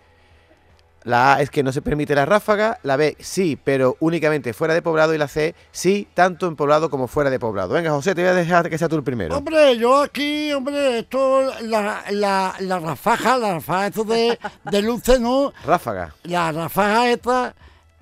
la 1.08 1.36
A 1.36 1.42
es 1.42 1.50
que 1.50 1.64
no 1.64 1.72
se 1.72 1.82
permite 1.82 2.14
la 2.14 2.26
ráfaga, 2.26 2.80
la 2.84 2.98
B 2.98 3.16
sí, 3.20 3.58
pero 3.64 3.96
únicamente 4.02 4.54
fuera 4.54 4.74
de 4.74 4.82
poblado 4.82 5.16
y 5.16 5.18
la 5.18 5.30
C 5.30 5.56
sí, 5.72 6.08
tanto 6.14 6.48
en 6.48 6.58
poblado 6.58 6.90
como 6.90 7.08
fuera 7.08 7.30
de 7.30 7.40
poblado. 7.40 7.74
Venga, 7.74 7.92
José, 7.92 8.14
te 8.14 8.22
voy 8.22 8.32
a 8.32 8.34
dejar 8.34 8.70
que 8.70 8.78
sea 8.78 8.90
tú 8.90 8.98
el 8.98 9.04
primero. 9.04 9.38
Hombre, 9.38 9.78
yo 9.78 10.02
aquí, 10.02 10.52
hombre, 10.52 11.00
esto, 11.00 11.50
la, 11.62 12.04
la, 12.12 12.56
la 12.60 12.80
rafaja, 12.80 13.38
la 13.38 13.54
rafaja 13.54 13.88
esto 13.88 14.04
de, 14.04 14.38
de 14.70 14.82
luces, 14.82 15.20
¿no? 15.22 15.54
Ráfaga. 15.66 16.14
La 16.24 16.52
rafaja 16.52 17.10
esta 17.10 17.56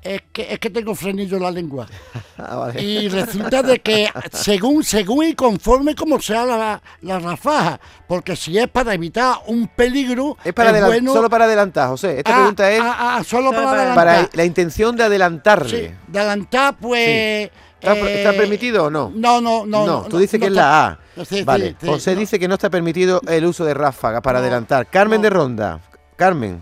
es 0.05 0.21
que, 0.31 0.53
es 0.53 0.59
que 0.59 0.69
tengo 0.69 0.93
frenillo 0.95 1.37
en 1.37 1.43
la 1.43 1.51
lengua. 1.51 1.87
Ah, 2.37 2.57
vale. 2.57 2.83
Y 2.83 3.07
resulta 3.07 3.63
de 3.63 3.79
que 3.79 4.09
según, 4.33 4.83
según 4.83 5.23
y 5.25 5.35
conforme 5.35 5.95
como 5.95 6.19
sea 6.21 6.43
la, 6.45 6.81
la 7.01 7.17
rafaja, 7.19 7.79
porque 8.09 8.35
si 8.35 8.57
es 8.57 8.67
para 8.67 8.93
evitar 8.93 9.37
un 9.47 9.69
peligro, 9.69 10.37
Es 10.43 10.51
para 10.53 10.85
bueno- 10.85 11.13
solo 11.13 11.29
para 11.29 11.45
adelantar, 11.45 11.87
José. 11.87 12.17
Esta 12.17 12.31
Ah, 12.33 12.35
pregunta 12.39 12.69
es 12.71 12.81
ah, 12.83 13.23
solo, 13.25 13.51
Solo 13.51 13.63
para, 13.63 13.65
para 13.65 13.79
adelantar. 14.11 14.25
para 14.25 14.29
la 14.33 14.43
intención 14.45 14.97
de 14.97 15.03
adelantarle. 15.05 15.87
Sí, 15.89 15.95
de 16.07 16.19
adelantar, 16.19 16.75
pues... 16.79 17.49
¿Está, 17.79 17.93
eh, 17.95 18.17
está 18.17 18.33
permitido 18.33 18.85
o 18.85 18.89
no? 18.89 19.11
No, 19.15 19.39
no, 19.39 19.65
no. 19.65 19.85
No, 19.87 20.01
tú 20.03 20.17
dices 20.17 20.37
que 20.39 20.47
es 20.47 20.51
la 20.51 20.87
A. 20.87 20.99
Sí, 21.19 21.37
sí, 21.37 21.43
vale, 21.43 21.75
sí, 21.79 21.87
José 21.87 22.13
no. 22.15 22.19
dice 22.19 22.37
que 22.37 22.47
no 22.49 22.55
está 22.55 22.69
permitido 22.69 23.21
el 23.29 23.45
uso 23.45 23.63
de 23.63 23.73
ráfaga 23.73 24.21
para 24.21 24.39
No, 24.39 24.43
adelantar. 24.43 24.87
Carmen 24.89 25.19
no. 25.19 25.23
de 25.23 25.29
Ronda. 25.29 25.79
Carmen. 26.17 26.61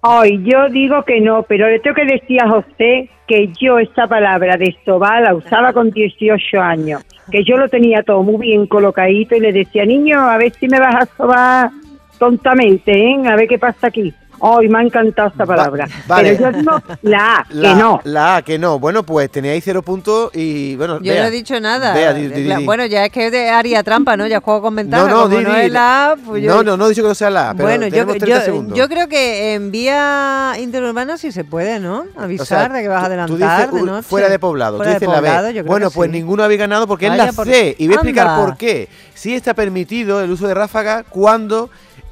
Ay, 0.00 0.40
yo 0.44 0.68
digo 0.68 1.02
que 1.04 1.20
no, 1.20 1.42
pero 1.42 1.68
le 1.68 1.80
tengo 1.80 1.96
que 1.96 2.04
decir 2.04 2.40
a 2.40 2.48
José 2.48 3.10
que 3.26 3.50
yo 3.60 3.78
esa 3.78 4.06
palabra 4.06 4.56
de 4.56 4.76
sobar 4.84 5.22
la 5.22 5.34
usaba 5.34 5.72
con 5.72 5.90
18 5.90 6.60
años, 6.60 7.04
que 7.30 7.42
yo 7.44 7.56
lo 7.56 7.68
tenía 7.68 8.02
todo 8.02 8.22
muy 8.22 8.38
bien 8.46 8.66
colocadito 8.66 9.34
y 9.34 9.40
le 9.40 9.52
decía, 9.52 9.84
niño, 9.84 10.20
a 10.20 10.38
ver 10.38 10.52
si 10.52 10.68
me 10.68 10.78
vas 10.78 10.94
a 10.94 11.16
sobar 11.16 11.70
tontamente, 12.18 12.92
¿eh? 12.92 13.16
A 13.26 13.36
ver 13.36 13.48
qué 13.48 13.58
pasa 13.58 13.88
aquí. 13.88 14.14
Ay, 14.40 14.68
me 14.68 14.78
ha 14.78 14.82
encantado 14.82 15.28
esta 15.28 15.44
Va- 15.44 15.56
palabra. 15.56 15.88
vale. 16.06 16.34
Pero 16.36 16.50
yo 16.52 16.58
digo 16.58 16.82
la 17.02 17.36
A, 17.36 17.46
La, 17.50 17.68
que 17.68 17.74
no. 17.74 18.00
La 18.04 18.36
A, 18.36 18.42
que 18.42 18.58
no. 18.58 18.78
Bueno, 18.78 19.02
pues 19.02 19.30
teníais 19.30 19.62
cero 19.64 19.82
puntos 19.82 20.30
y 20.34 20.76
bueno. 20.76 21.00
Yo 21.00 21.12
Bea. 21.12 21.22
no 21.22 21.28
he 21.28 21.30
dicho 21.30 21.58
nada. 21.60 21.92
Bea, 21.94 22.12
di- 22.12 22.28
di- 22.28 22.42
di- 22.44 22.54
di. 22.54 22.64
Bueno, 22.64 22.86
ya 22.86 23.04
es 23.04 23.12
que 23.12 23.30
de- 23.30 23.50
haría 23.50 23.82
trampa, 23.82 24.16
¿no? 24.16 24.26
Ya 24.26 24.40
juego 24.40 24.62
con 24.62 24.76
ventaja. 24.76 25.02
no, 25.04 25.08
no, 25.08 25.22
como 25.24 25.36
di- 25.38 25.44
no 25.44 25.54
di. 25.54 25.60
es 25.62 25.72
la 25.72 26.10
A, 26.12 26.16
pues 26.16 26.42
yo- 26.42 26.54
No, 26.54 26.62
no, 26.62 26.76
no 26.76 26.86
he 26.86 26.88
dicho 26.90 27.02
que 27.02 27.08
no 27.08 27.14
sea 27.14 27.30
la 27.30 27.50
A, 27.50 27.54
pero 27.54 27.68
bueno, 27.68 27.86
yo, 27.86 27.90
tenemos 27.92 28.16
30 28.18 28.38
yo, 28.38 28.44
segundos. 28.44 28.78
yo 28.78 28.88
creo 28.88 29.08
que 29.08 29.54
en 29.54 29.70
vía 29.70 30.52
interurbana 30.58 31.16
sí 31.18 31.32
se 31.32 31.44
puede, 31.44 31.80
¿no? 31.80 32.04
O 32.16 32.20
Avisar 32.20 32.46
sea, 32.46 32.68
de 32.68 32.82
que 32.82 32.88
vas 32.88 33.02
a 33.02 33.06
adelantar 33.06 33.28
tú 33.36 33.36
dices, 33.42 33.72
de 33.72 33.82
noche. 33.90 34.02
fuera 34.08 34.28
de 34.28 34.38
poblado, 34.38 34.76
Fuera 34.76 34.92
tú 34.92 34.94
de 34.94 34.98
dices 35.00 35.08
la 35.08 35.14
poblado, 35.20 35.46
B. 35.48 35.54
yo 35.54 35.62
creo 35.62 35.70
Bueno, 35.72 35.90
que 35.90 35.94
pues 35.94 36.10
sí. 36.10 36.16
ninguno 36.18 36.42
habéis 36.44 36.60
ganado 36.60 36.86
porque 36.86 37.06
es 37.06 37.10
Vaya, 37.12 37.26
la 37.26 37.32
por- 37.32 37.46
C. 37.46 37.74
Y 37.78 37.86
voy 37.86 37.94
a 37.94 37.96
explicar 37.96 38.26
Anda. 38.28 38.44
por 38.46 38.56
qué. 38.56 38.88
Sí 39.14 39.34
está 39.34 39.52
permitido 39.54 40.20
el 40.22 40.30
uso 40.30 40.46
de 40.46 40.54
ráfaga 40.54 41.02
cuando 41.02 41.70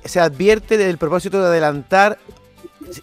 se 0.08 0.20
advierte 0.20 0.76
del 0.78 0.98
propósito 0.98 1.40
de 1.40 1.46
adelantar 1.48 2.18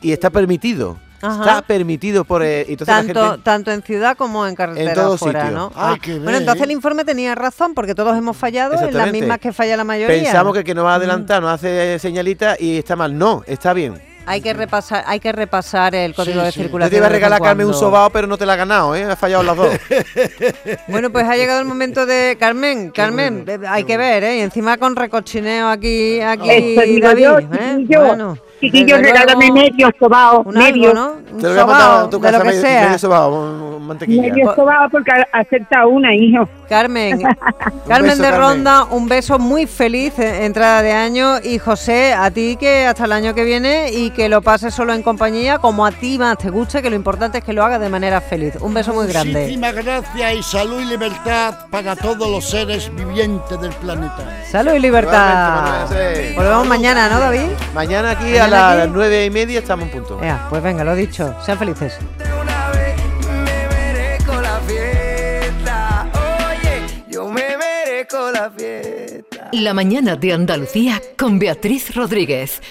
y 0.01 0.11
está 0.11 0.29
permitido. 0.29 0.97
Ajá. 1.21 1.39
Está 1.39 1.61
permitido 1.61 2.25
por... 2.25 2.43
eh, 2.43 2.65
entonces 2.67 2.87
la 2.87 3.01
Tanto, 3.01 3.29
gente... 3.31 3.43
tanto 3.43 3.71
en 3.71 3.81
ciudad 3.81 4.17
como 4.17 4.45
en 4.45 4.55
carretera 4.55 4.93
todo 4.93 5.17
fuera, 5.17 5.43
sitio. 5.43 5.57
¿no? 5.57 5.71
Ay, 5.73 5.95
Ah, 5.95 5.99
qué 6.01 6.19
bueno, 6.19 6.37
entonces 6.37 6.63
el 6.63 6.71
informe 6.71 7.05
tenía 7.05 7.33
razón 7.33 7.73
porque 7.73 7.95
todos 7.95 8.17
hemos 8.17 8.35
fallado 8.35 8.73
en 8.85 8.93
las 8.93 9.09
mismas 9.11 9.39
que 9.39 9.53
falla 9.53 9.77
la 9.77 9.85
mayoría. 9.85 10.21
Pensamos 10.21 10.51
que 10.51 10.59
el 10.59 10.65
que 10.65 10.75
nos 10.75 10.83
va 10.83 10.91
a 10.93 10.95
adelantar 10.95 11.41
nos 11.41 11.51
hace 11.51 11.97
señalita 11.99 12.57
y 12.59 12.77
está 12.77 12.97
mal. 12.97 13.17
No, 13.17 13.41
está 13.47 13.71
bien. 13.73 14.01
Hay 14.25 14.41
que 14.41 14.53
repasar, 14.53 15.03
hay 15.07 15.19
que 15.19 15.31
repasar 15.31 15.95
el 15.95 16.13
código 16.15 16.39
Sí, 16.41 16.45
de 16.45 16.51
sí. 16.51 16.59
Yo 16.59 16.63
circulación. 16.63 16.89
te 16.91 16.97
iba 16.97 17.05
a 17.05 17.09
regalar 17.09 17.41
Carmen 17.41 17.67
un 17.67 17.73
sobao, 17.73 18.09
pero 18.09 18.27
no 18.27 18.37
te 18.37 18.45
la 18.45 18.53
ha 18.53 18.57
ganado, 18.57 18.95
¿eh? 18.95 19.03
Has 19.03 19.19
fallado 19.19 19.43
las 19.43 19.55
dos. 19.57 19.69
Bueno, 20.87 21.09
pues 21.11 21.25
ha 21.27 21.35
llegado 21.35 21.59
el 21.59 21.65
momento 21.65 22.05
de 22.05 22.37
Carmen, 22.39 22.91
Carmen, 22.91 23.45
hay 23.67 23.83
que 23.83 23.97
ver, 23.97 24.23
¿eh? 24.23 24.37
Y 24.37 24.41
encima 24.41 24.77
con 24.77 24.95
recochineo 24.95 25.67
aquí, 25.69 26.19
aquí 26.21 26.75
David, 26.75 27.17
yo, 27.19 27.39
¿eh? 27.39 27.85
Bueno, 27.87 28.37
Chiquillo, 28.63 28.97
desde 28.97 29.11
regálame 29.11 29.51
medio 29.51 29.89
sobao, 29.99 30.41
un 30.43 30.55
medio. 30.55 30.91
algo, 30.91 31.01
¿no? 31.01 31.33
Un 31.33 31.37
Te 31.41 31.47
lo 31.47 31.53
voy 31.53 31.59
a 31.59 31.65
mandar 31.65 31.81
sobao, 31.87 32.05
a 32.05 32.09
tu 32.09 32.17
de 32.17 32.21
casa 32.23 32.37
lo 32.37 32.43
que 32.43 32.49
medio, 32.49 32.61
sea. 32.61 32.83
medio 32.85 32.99
sobao, 32.99 33.79
mantequilla. 33.79 34.21
Medio 34.21 34.55
sobao 34.55 34.89
porque 34.89 35.11
acertado 35.33 35.89
una, 35.89 36.15
hijo. 36.15 36.47
Carmen, 36.69 37.21
Carmen 37.87 38.11
beso, 38.11 38.23
de 38.23 38.29
Carmen. 38.29 38.39
Ronda, 38.39 38.83
un 38.85 39.07
beso 39.09 39.37
muy 39.37 39.67
feliz, 39.67 40.17
entrada 40.17 40.81
de 40.81 40.93
año. 40.93 41.39
Y 41.43 41.59
José, 41.59 42.13
a 42.13 42.31
ti 42.31 42.55
que 42.59 42.85
hasta 42.87 43.05
el 43.05 43.11
año 43.11 43.33
que 43.35 43.43
viene 43.43 43.91
y 43.91 44.09
que 44.11 44.29
lo 44.29 44.41
pases 44.41 44.73
solo 44.73 44.93
en 44.93 45.03
compañía, 45.03 45.57
como 45.59 45.85
a 45.85 45.91
ti 45.91 46.17
más 46.17 46.37
te 46.37 46.49
guste, 46.49 46.81
que 46.81 46.89
lo 46.89 46.95
importante 46.95 47.39
es 47.39 47.43
que 47.43 47.53
lo 47.53 47.63
hagas 47.63 47.79
de 47.81 47.89
manera 47.89 48.21
feliz. 48.21 48.53
Un 48.61 48.73
beso 48.73 48.93
muy 48.93 49.07
grande. 49.07 49.41
Muchísimas 49.41 49.75
gracias 49.75 50.33
y 50.35 50.43
salud 50.43 50.79
y 50.81 50.85
libertad 50.85 51.55
para 51.69 51.95
todos 51.95 52.29
los 52.29 52.49
seres 52.49 52.89
vivientes 52.95 53.59
del 53.59 53.71
planeta. 53.73 54.23
Salud 54.49 54.73
y 54.73 54.79
libertad. 54.79 55.87
Volvemos 56.35 56.67
mañana, 56.67 57.09
¿no, 57.09 57.19
David? 57.19 57.41
Mañana 57.75 58.11
aquí 58.11 58.23
Mañana 58.23 58.45
a 58.45 58.47
aquí. 58.55 58.77
las 58.77 58.89
nueve 58.89 59.25
y 59.25 59.29
media 59.29 59.59
estamos 59.59 59.85
en 59.85 59.91
punto. 59.91 60.23
Ea, 60.23 60.47
pues 60.49 60.61
venga, 60.63 60.83
lo 60.83 60.95
dicho. 60.95 61.35
Sean 61.45 61.57
felices. 61.57 61.97
una 62.41 62.69
vez 62.69 62.95
me 63.27 63.67
merezco 63.67 64.41
la 64.41 64.59
fiesta. 64.67 66.07
Oye, 66.13 67.03
yo 67.09 67.29
me 67.29 67.57
merezco 67.57 68.31
la 68.31 68.49
fiesta. 68.51 69.49
La 69.51 69.73
mañana 69.73 70.15
de 70.15 70.33
Andalucía 70.33 71.01
con 71.17 71.37
Beatriz 71.39 71.95
Rodríguez. 71.95 72.61